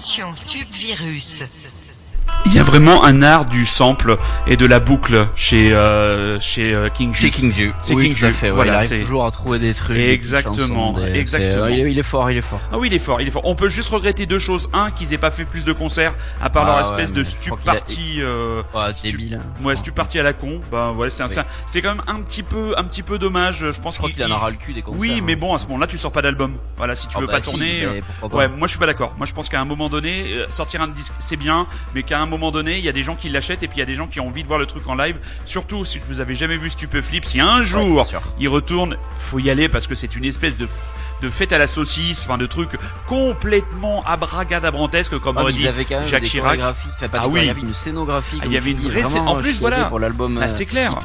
[0.00, 1.79] Attention, attention, Stupvirus.
[2.52, 4.16] Il y a vraiment un art du sample
[4.48, 7.20] et de la boucle chez euh, chez euh, King Ju.
[7.22, 7.72] Chez King Ju.
[7.80, 8.34] C'est oui, King tout à Ju.
[8.34, 8.48] fait.
[8.50, 9.96] ouais, Voilà, il arrive toujours à trouver des trucs.
[9.96, 10.56] des Exactement,
[10.94, 11.64] chansons, des- exactement.
[11.66, 12.58] euh, il, est, il est fort, il est fort.
[12.72, 13.42] Ah oui, il est fort, il est fort.
[13.44, 14.68] On peut juste regretter deux choses.
[14.72, 16.12] Un, qu'ils aient pas fait plus de concerts,
[16.42, 18.16] à part Ah leur ouais, espèce de stup a- party.
[18.18, 19.40] Euh, Ouais, stu- débile.
[19.62, 20.60] Ouais, stup party à la con.
[20.72, 21.34] Ben ouais, c'est un- Oui.
[21.68, 23.64] c'est quand même un petit peu, un petit peu dommage.
[23.70, 24.98] Je pense qu'il en aura le cul des concerts.
[24.98, 25.38] Oui, mais hein.
[25.38, 26.54] bon, à ce moment-là, tu sors pas d'album.
[26.76, 27.84] Voilà, si tu Ah veux bah pas si, tourner.
[27.84, 28.00] euh.
[28.32, 29.14] Ouais, moi je suis pas d'accord.
[29.18, 32.26] Moi je pense qu'à un moment donné, sortir un disque c'est bien, mais qu'à un
[32.26, 33.94] moment donné, il y a des gens qui l'achètent et puis il y a des
[33.94, 35.18] gens qui ont envie de voir le truc en live.
[35.44, 38.08] Surtout si vous avez jamais vu Stupeflip, si un jour
[38.38, 40.66] il retourne, faut y aller parce que c'est une espèce de
[41.20, 42.70] de fête à la saucisse, enfin de truc
[43.06, 46.60] complètement abracadabrantesque comme Ah, mais dit avaient quand même Jacques des Chirac.
[46.60, 47.52] enfin, pas Ah des oui.
[47.62, 48.38] une scénographie.
[48.40, 49.84] Ah, il y avait une vraie vraiment, en plus, stylée voilà.
[49.86, 50.38] pour l'album.
[50.38, 50.98] Bah, euh, c'est clair.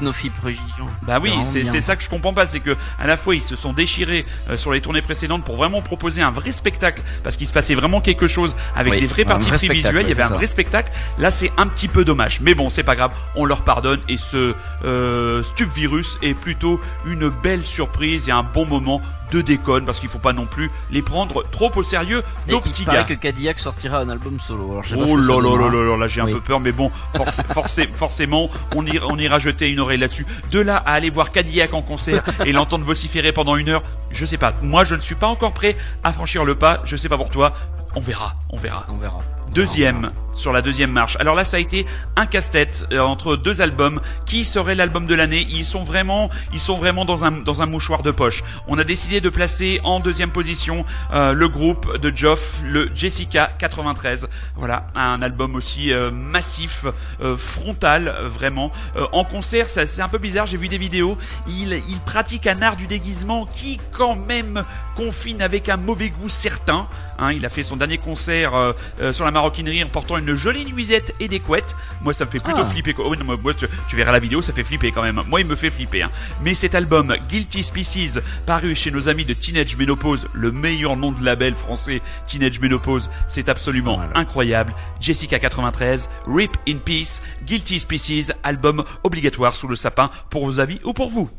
[1.03, 3.55] Bah oui, c'est ça que je comprends pas, c'est que à la fois ils se
[3.55, 7.47] sont déchirés euh, sur les tournées précédentes pour vraiment proposer un vrai spectacle, parce qu'il
[7.47, 10.11] se passait vraiment quelque chose avec Oui, des vraies un parties pris visuelles, il y
[10.11, 10.91] avait un vrai spectacle.
[11.17, 14.17] Là, c'est un petit peu dommage, mais bon, c'est pas grave, on leur pardonne et
[14.17, 19.85] ce euh, Stup Virus est plutôt une belle surprise et un bon moment de déconne,
[19.85, 22.97] parce qu'il faut pas non plus les prendre trop au sérieux, nos il petits paraît
[22.99, 23.03] gars.
[23.03, 24.71] que Cadillac sortira un album solo.
[24.71, 26.91] Alors, je sais Oh là là là là là j'ai un peu peur, mais bon,
[27.15, 30.25] forc- forcé- forcément, on ira, on ira jeter une oreille là-dessus.
[30.51, 34.25] De là à aller voir Cadillac en concert et l'entendre vociférer pendant une heure, je
[34.25, 34.53] sais pas.
[34.61, 36.81] Moi, je ne suis pas encore prêt à franchir le pas.
[36.83, 37.53] Je sais pas pour toi.
[37.95, 38.85] On verra, on verra.
[38.89, 39.19] On verra.
[39.53, 41.17] Deuxième, sur la deuxième marche.
[41.19, 41.85] Alors là, ça a été
[42.15, 44.01] un casse-tête euh, entre deux albums.
[44.25, 45.47] Qui serait l'album de l'année?
[45.49, 48.43] Ils sont vraiment, ils sont vraiment dans un dans un mouchoir de poche.
[48.67, 53.51] On a décidé de placer en deuxième position euh, le groupe de Joff, le Jessica
[53.57, 54.27] 93.
[54.55, 56.85] Voilà, un album aussi euh, massif,
[57.21, 58.71] euh, frontal, vraiment.
[58.97, 60.45] Euh, en concert, ça c'est un peu bizarre.
[60.45, 61.17] J'ai vu des vidéos.
[61.47, 64.63] Il il pratique un art du déguisement qui quand même
[64.95, 66.87] confine avec un mauvais goût certain.
[67.17, 68.73] Hein, il a fait son dernier concert
[69.11, 71.75] sur la maroquinerie en portant une jolie nuisette et des couettes.
[72.01, 72.65] Moi, ça me fait plutôt Ah.
[72.65, 72.93] flipper.
[72.93, 73.05] quoi.
[73.07, 75.21] Oh, non, moi, tu, tu verras la vidéo, ça fait flipper quand même.
[75.29, 76.03] Moi, il me fait flipper.
[76.03, 76.11] hein.
[76.41, 81.11] Mais cet album, Guilty Species, paru chez nos amis de Teenage Menopause, le meilleur nom
[81.11, 84.73] de label français, Teenage Menopause, c'est absolument incroyable.
[85.01, 90.79] Jessica 93, Rip in Peace, Guilty Species, album obligatoire sous le sapin pour vos avis
[90.83, 91.29] ou pour vous.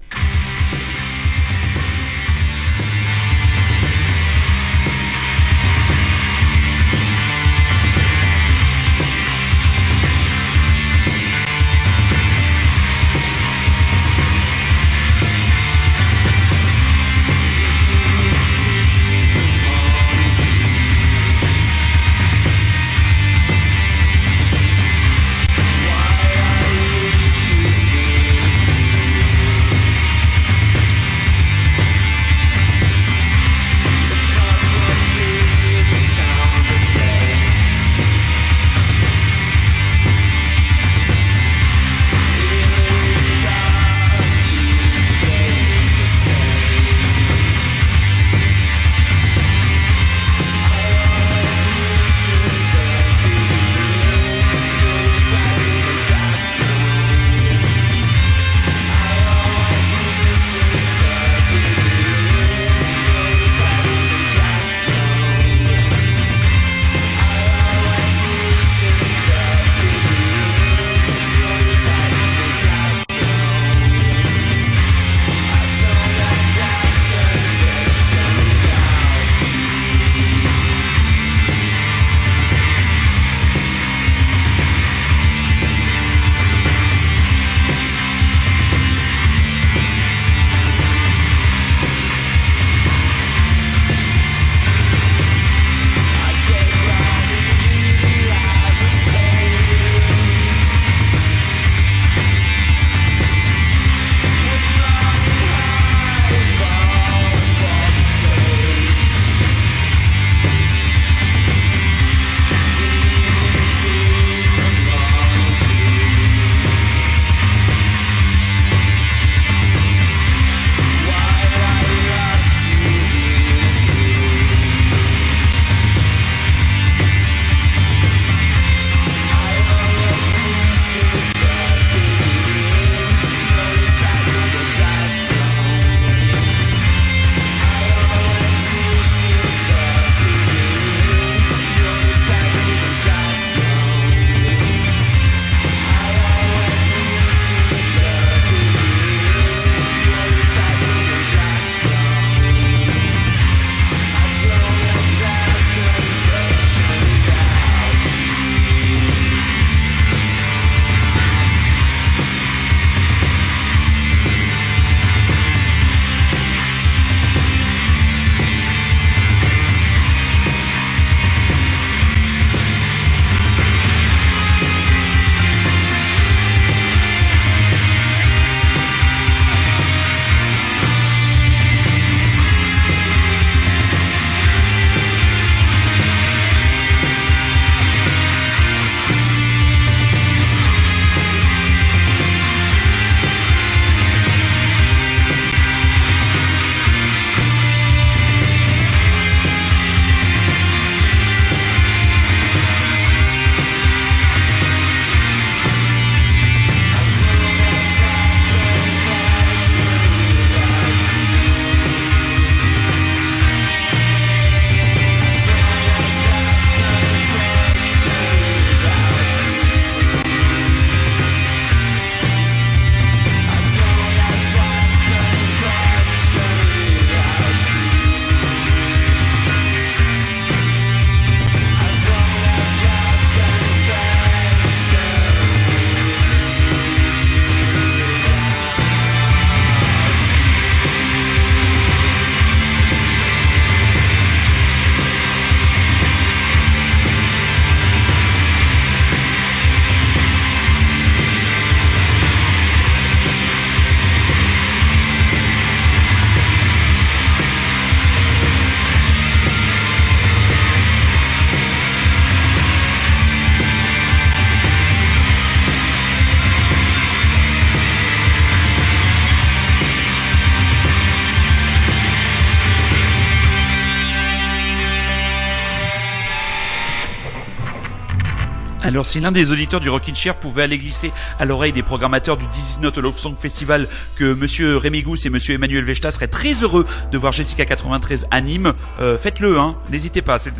[278.97, 282.39] Alors si l'un des auditeurs du Rockin' Chair pouvait aller glisser à l'oreille des programmateurs
[282.39, 286.55] du 19 Love Song Festival que monsieur Rémi Gousse et monsieur Emmanuel Vechta seraient très
[286.63, 290.39] heureux de voir Jessica 93 à Nîmes, euh, faites-le, hein, n'hésitez pas.
[290.39, 290.51] C'est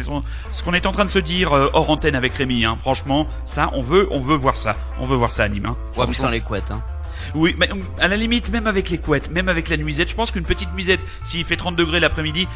[0.53, 2.67] ce qu'on est en train de se dire euh, hors antenne avec Rémi.
[2.67, 2.77] Hein.
[2.79, 5.65] Franchement, ça, on veut, on veut voir ça, on veut voir ça à Nîmes.
[5.65, 5.77] Hein.
[5.97, 6.83] Ouais, sans les couettes, hein.
[7.35, 10.15] Oui, mais euh, à la limite, même avec les couettes, même avec la nuisette, je
[10.15, 12.49] pense qu'une petite nuisette, s'il fait 30 degrés l'après-midi,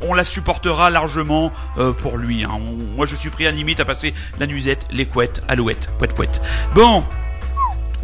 [0.00, 2.44] on la supportera largement euh, pour lui.
[2.44, 2.58] Hein.
[2.96, 6.14] Moi, je suis pris à la limite à passer la nuisette, les couettes, alouette, pouette,
[6.14, 6.42] pouette.
[6.74, 7.04] Bon.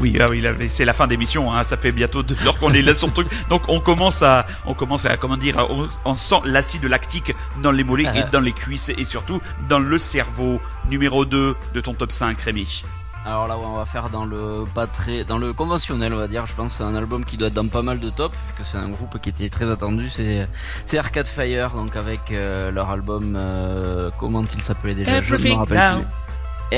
[0.01, 1.52] Oui, ah oui, c'est la fin d'émission.
[1.52, 1.65] Hein.
[1.65, 3.27] Ça fait bientôt deux heures qu'on est là sur le truc.
[3.48, 7.32] Donc on commence à, on commence à, comment dire, on, on sent l'acide lactique
[7.62, 10.60] dans les mollets et dans les cuisses et surtout dans le cerveau.
[10.89, 12.85] Numéro 2 de ton top 5, Rémi.
[13.29, 16.29] Alors là, ouais, on va faire dans le pas très, dans le conventionnel, on va
[16.29, 16.47] dire.
[16.47, 18.65] Je pense que c'est un album qui doit être dans pas mal de tops, que
[18.65, 20.09] c'est un groupe qui était très attendu.
[20.09, 20.49] C'est,
[20.87, 25.21] c'est Arcade Fire, donc avec euh, leur album, euh, comment il s'appelait déjà?
[25.21, 26.01] Je ne me Everything rappelle Now.
[26.01, 26.07] plus.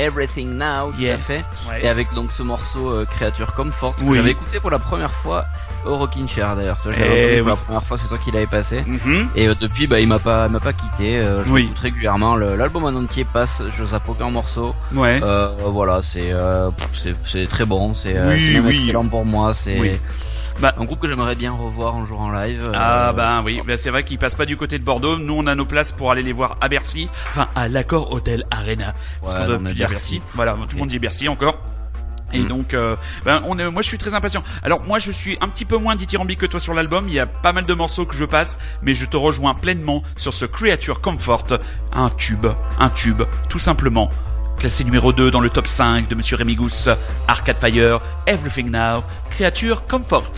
[0.01, 1.15] Everything Now, Yeah.
[1.15, 1.45] tout à fait.
[1.69, 1.85] Ouais.
[1.85, 4.17] Et avec donc ce morceau euh, Créature Comfort que Oui.
[4.17, 5.45] j'avais écouté pour la première fois
[5.85, 6.77] au Rockin' Chair d'ailleurs.
[6.81, 8.83] Tu vois, Eh j'avais pour la première fois, c'est toi qui l'avais passé.
[8.85, 9.29] Mhm.
[9.35, 11.17] Et euh, depuis, bah, il m'a pas, m'a pas quitté.
[11.17, 11.61] Euh, je Oui.
[11.63, 12.35] l'écoute régulièrement.
[12.35, 13.63] L'album en entier passe.
[13.77, 14.75] Je zappe aucun morceau.
[14.93, 15.19] Ouais.
[15.23, 16.69] Euh, voilà, c'est, euh,
[17.23, 17.93] c'est, très bon.
[17.93, 19.53] C'est, euh, Oui, même excellent pour moi.
[19.53, 19.91] C'est Oui.
[20.59, 22.71] Bah- un groupe que j'aimerais bien revoir un jour en live.
[22.75, 25.17] Ah bah oui, bah, c'est vrai qu'ils passent pas du côté de Bordeaux.
[25.17, 28.45] Nous on a nos places pour aller les voir à Bercy, enfin à l'accord Hôtel
[28.51, 28.93] Arena.
[29.21, 30.19] Parce Ouais, qu'on doit non, mais plus dire Bercy.
[30.19, 30.31] Bercy.
[30.35, 31.57] Voilà, tout le monde dit Bercy encore.
[32.33, 32.47] Et Mm.
[32.47, 32.95] donc, euh,
[33.25, 34.43] ben, on est, moi je suis très impatient.
[34.63, 37.07] Alors moi je suis un petit peu moins dithyrambique que toi sur l'album.
[37.07, 40.03] Il y a pas mal de morceaux que je passe, mais je te rejoins pleinement
[40.15, 41.45] sur ce Creature Comfort,
[41.93, 42.47] un tube,
[42.79, 44.09] un tube, tout simplement.
[44.57, 46.87] Classé numéro 2 dans le top 5 de Monsieur Rémi Gousse,
[47.27, 50.31] Arcade Fire, Everything Now, Creature Comfort.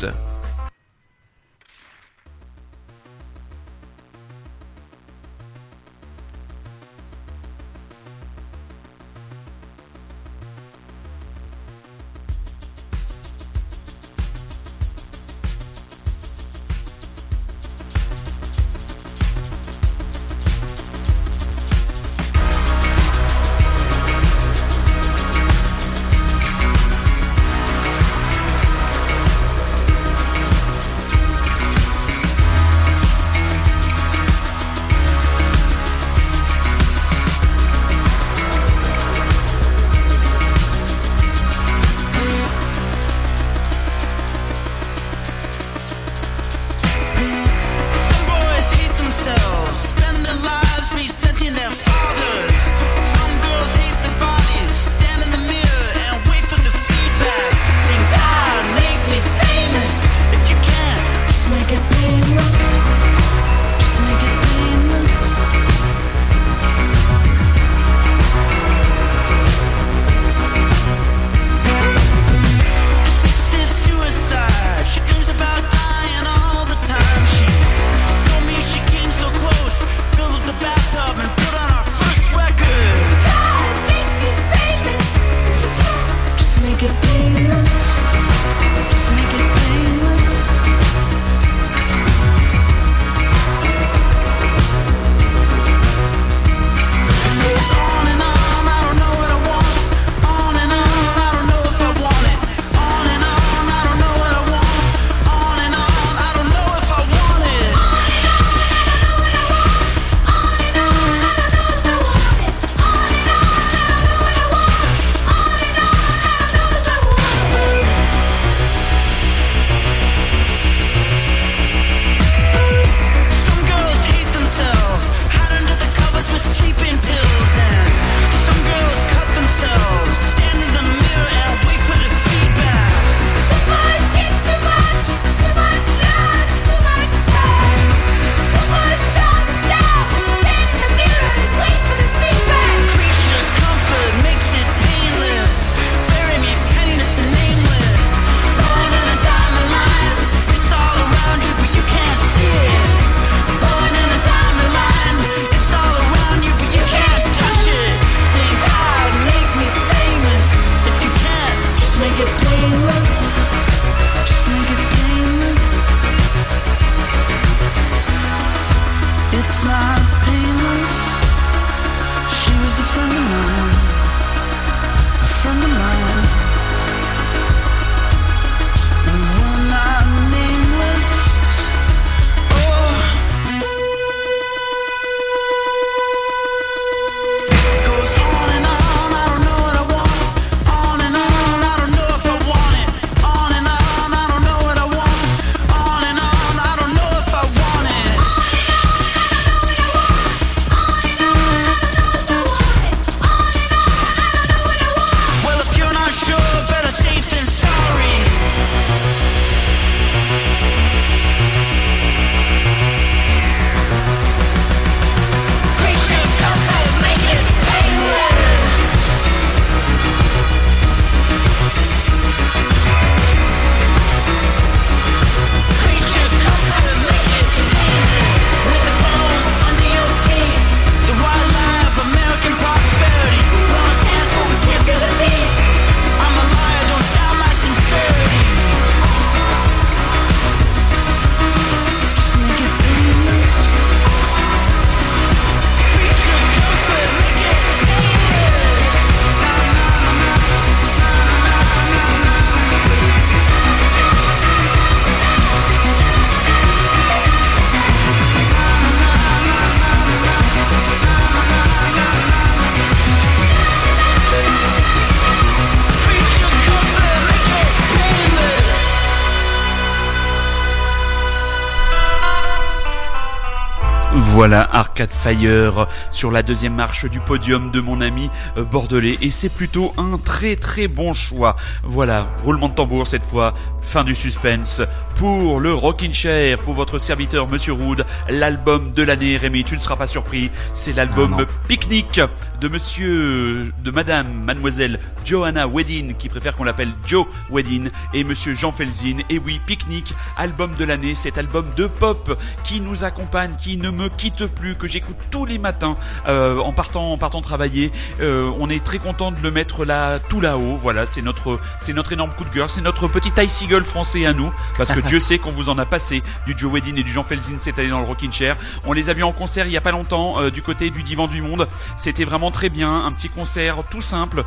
[274.44, 279.32] Voilà Arcade Fire sur la deuxième marche du podium de mon ami euh, bordelais et
[279.32, 281.56] c'est plutôt un très très bon choix.
[281.82, 284.82] Voilà, roulement de tambour cette fois, fin du suspense
[285.16, 289.80] pour le Rockin' Chair, pour votre serviteur Monsieur Rood, l'album de l'année Rémi, tu ne
[289.80, 291.46] seras pas surpris, c'est l'album Ah.
[291.70, 292.20] Pique-Nique
[292.60, 298.54] de Monsieur, de Madame, Mademoiselle Johanna Wedin qui préfère qu'on l'appelle Joe Wedin et Monsieur
[298.54, 299.20] Jean Felzin.
[299.30, 303.90] Et oui, Pique-Nique, album de l'année, cet album de pop qui nous accompagne, qui ne
[303.90, 305.98] me quitte plus, que j'écoute tous les matins
[306.28, 307.92] euh, en partant, en partant travailler.
[308.22, 310.78] Euh, on est très content de le mettre là, tout là-haut.
[310.82, 314.26] Voilà, c'est notre, c'est notre énorme coup de cœur, c'est notre petit Icy Gull français
[314.26, 317.04] à nous, parce que Dieu sait qu'on vous en a passé du Joe Wedin et
[317.04, 318.58] du Jean Felzin cette année dans le Rockin' Chair.
[318.86, 321.04] On les a vus en concert il y a pas longtemps euh, du côté du
[321.04, 321.68] Divan du Monde.
[321.98, 324.44] C'était vraiment très bien, un petit concert tout simple,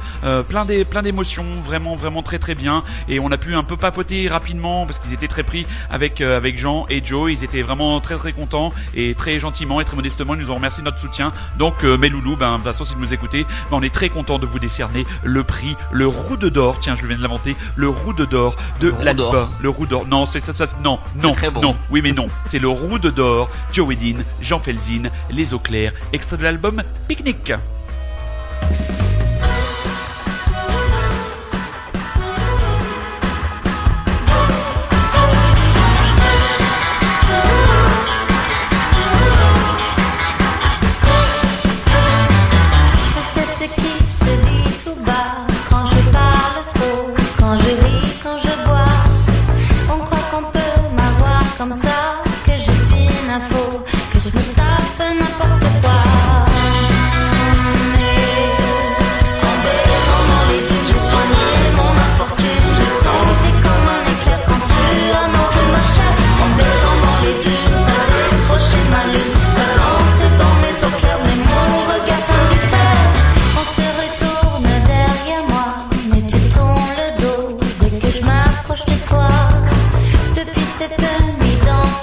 [0.48, 2.82] plein des, plein d'émotions, vraiment, vraiment très très bien.
[3.08, 6.58] Et on a pu un peu papoter rapidement parce qu'ils étaient très pris avec avec
[6.58, 7.30] Jean et Joe.
[7.32, 10.56] Ils étaient vraiment très très contents et très gentiment et très modestement ils nous ont
[10.56, 11.32] remercié de notre soutien.
[11.58, 13.92] Donc euh, mes loulous, ben de toute façon si vous nous écoutez, ben, on est
[13.94, 16.78] très content de vous décerner le prix, le roue de d'or.
[16.80, 19.30] Tiens, je viens de l'inventer, le roue de d'or de Le l'album.
[19.32, 19.50] d'or.
[19.60, 20.06] Le roue d'or.
[20.06, 21.60] Non, c'est ça, ça, non, non, très bon.
[21.60, 21.76] non.
[21.90, 23.48] Oui mais non, c'est le roue de d'or.
[23.72, 27.52] Joe Wedin, Jean Felzin, Les Eaux Claires, extrait de l'album Picnic.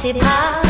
[0.03, 0.62] Nuit dans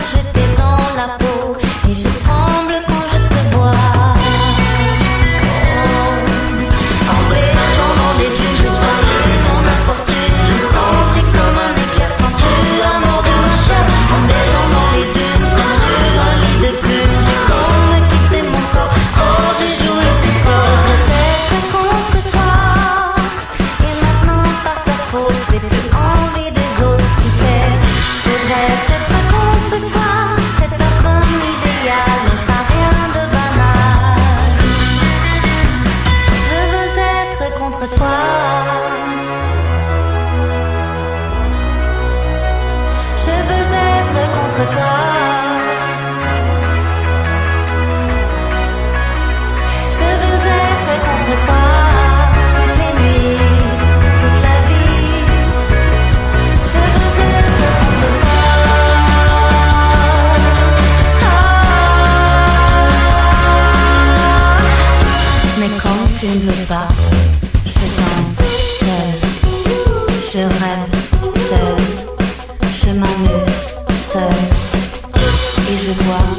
[75.94, 76.33] et je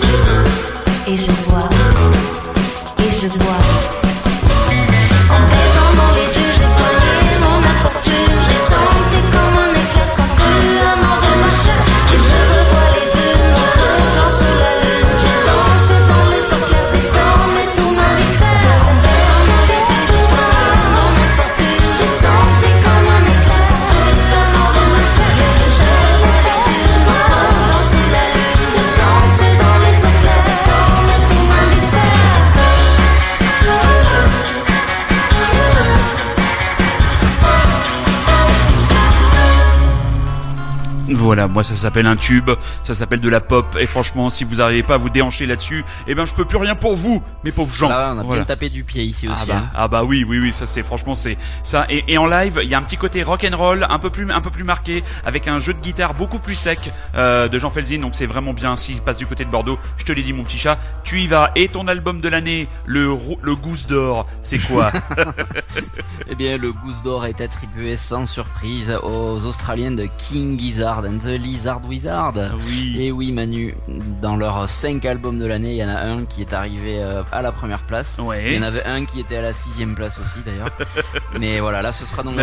[41.64, 42.50] ça s'appelle un tube,
[42.82, 45.84] ça s'appelle de la pop, et franchement, si vous n'arrivez pas à vous déhancher là-dessus,
[46.06, 47.88] eh ben je peux plus rien pour vous, mes pauvres gens.
[47.88, 48.42] Là, on a Voilà.
[48.42, 49.48] bien tapé du pied ici Ah aussi.
[49.48, 49.70] bah, hein.
[49.74, 52.68] ah bah oui oui oui ça c'est franchement c'est ça et, et en live il
[52.68, 55.02] y a un petit côté rock and roll un peu plus un peu plus marqué
[55.24, 56.78] avec un jeu de guitare beaucoup plus sec
[57.14, 60.04] euh, de Jean Felzin donc c'est vraiment bien s'il passe du côté de Bordeaux je
[60.04, 63.14] te l'ai dit mon petit chat tu y vas et ton album de l'année le
[63.42, 64.92] le gousse d'or c'est quoi
[66.30, 71.18] Eh bien, le Gousse d'Or est attribué sans surprise aux Australiens de King Gizzard and
[71.18, 72.32] the Lizard Wizard.
[72.66, 72.96] Oui.
[72.98, 73.76] Et oui, Manu,
[74.20, 77.22] dans leurs 5 albums de l'année, il y en a un qui est arrivé euh,
[77.30, 78.18] à la première place.
[78.20, 78.42] Ouais.
[78.48, 80.70] Il y en avait un qui était à la sixième place aussi d'ailleurs.
[81.38, 82.34] Mais voilà, là ce sera donc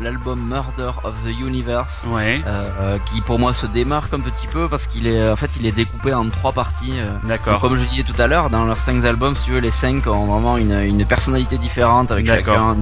[0.00, 2.06] l'album- Murder of the Universe.
[2.08, 2.42] Ouais.
[2.46, 5.56] euh, euh, qui pour moi se démarque un petit peu parce qu'il est en fait
[5.56, 6.94] il est découpé en trois parties.
[7.24, 7.60] D'accord.
[7.60, 10.06] Comme je disais tout à l'heure, dans leurs cinq albums, si tu veux, les cinq
[10.06, 12.76] ont vraiment une, une personnalité différente avec chacun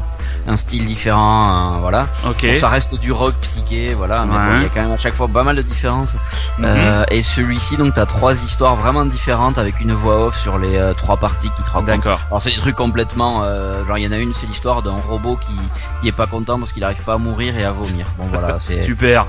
[0.46, 2.08] un, un style différent, euh, voilà.
[2.28, 2.44] Ok.
[2.46, 4.46] Bon, ça reste du rock psyché, voilà, mais Ouais.
[4.46, 6.14] bon, il y a quand même à chaque fois pas mal de différences.
[6.58, 6.64] Mhm.
[6.66, 10.76] Euh, et celui-ci, donc, t'as trois histoires vraiment différentes avec une voix off sur les
[10.76, 11.92] euh, trois parties qui te racontent.
[11.92, 12.20] D'accord.
[12.28, 15.00] Alors c'est des trucs complètement, euh, genre il y en a une, c'est l'histoire d'un
[15.00, 15.52] robot qui
[16.00, 18.06] qui est pas content parce qu'il arrive pas à mourir et à vomir.
[18.18, 18.82] Bon voilà, c'est.
[18.82, 19.26] Super.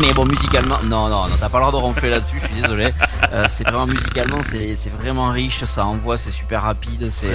[0.00, 2.60] Mais bon, musicalement, non, non, non, t'as pas le droit de ronfler là-dessus, je suis
[2.60, 2.92] désolé.
[3.48, 7.32] C'est vraiment musicalement, c'est c'est vraiment riche, ça envoie, c'est super rapide, c'est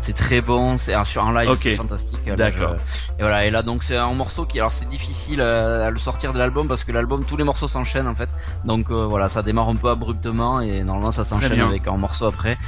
[0.00, 1.58] c'est très bon, c'est sur un live, Ok.
[1.62, 2.20] c'est fantastique.
[2.34, 2.74] D'accord.
[2.78, 5.98] je- Et voilà, et là donc c'est un morceau qui, alors c'est difficile à le
[5.98, 8.30] sortir de l'album parce que l'album, tous les morceaux s'enchaînent en fait.
[8.64, 12.26] Donc euh, voilà, ça démarre un peu abruptement et normalement ça s'enchaîne avec un morceau
[12.26, 12.58] après.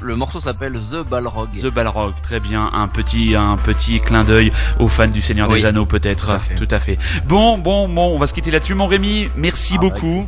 [0.00, 1.50] Le morceau s'appelle The Balrog.
[1.52, 5.60] The Balrog, très bien, un petit un petit clin d'œil aux fans du Seigneur Oui,
[5.60, 6.98] des Anneaux peut-être, tout à fait.
[7.26, 9.28] Bon, bon, bon, on va se quitter là-dessus, mon Rémi.
[9.36, 10.26] Merci Ah, avec beaucoup.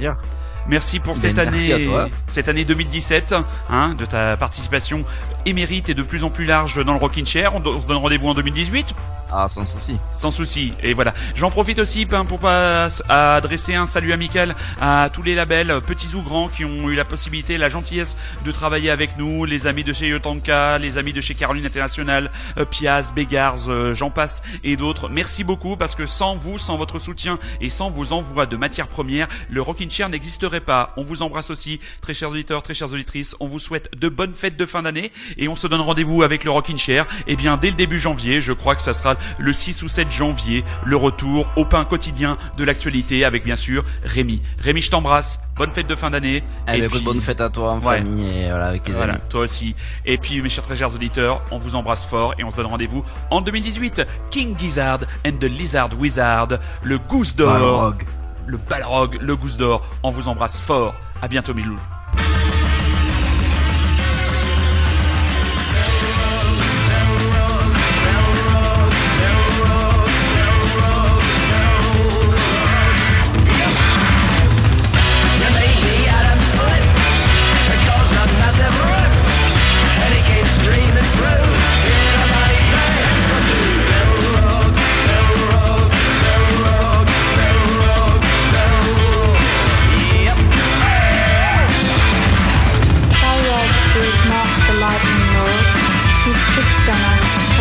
[0.69, 3.35] Merci pour Ben, cette merci année, cette année 2017,
[3.71, 5.05] hein, de ta participation
[5.47, 7.55] émérite et de plus en plus large dans le Rockin' Chair.
[7.55, 8.95] On, on se donne rendez-vous en 2018
[9.31, 9.99] Ah, sans souci.
[10.13, 10.73] sans souci.
[10.83, 11.15] Et voilà.
[11.35, 16.15] J'en profite aussi pour pas à adresser un salut amical à tous les labels, petits
[16.15, 19.85] ou grands, qui ont eu la possibilité, la gentillesse de travailler avec nous, les amis
[19.85, 24.43] de chez Yotanka, les amis de chez Caroline International, euh, Piaz, Begars, euh, j'en passe
[24.65, 25.09] et d'autres.
[25.09, 28.89] Merci beaucoup parce que sans vous, sans votre soutien et sans vos envois de matières
[28.89, 30.93] premières, le Rockin' Chair n'existerait pas.
[30.97, 33.37] On vous embrasse aussi, très chers auditeurs, très chères auditrices.
[33.41, 36.45] On vous souhaite de bonnes fêtes de fin d'année et on se donne rendez-vous avec
[36.45, 37.07] le Rockin' Chair.
[37.27, 40.11] Eh bien, dès le début janvier, je crois que ça sera le 6 ou 7
[40.11, 44.41] janvier, le retour au pain quotidien de l'actualité avec bien sûr Rémi.
[44.59, 45.41] Rémi, je t'embrasse.
[45.57, 46.43] Bonne fête de fin d'année.
[46.69, 47.97] Eh ben, Et puis- bonne fête à toi en Ouais.
[47.99, 49.23] famille et voilà avec tes voilà, amis.
[49.31, 49.75] toi aussi.
[50.05, 52.67] Et puis, mes chers très chers auditeurs, on vous embrasse fort et on se donne
[52.67, 54.03] rendez-vous en 2018.
[54.31, 56.49] King Gizzard and the Lizard Wizard,
[56.83, 58.05] le Goose d'or, Balrog.
[58.47, 59.83] le Balrog, le Goose d'or.
[60.03, 60.95] On vous embrasse fort.
[61.23, 61.79] À bientôt, Milou.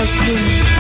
[0.06, 0.75] husband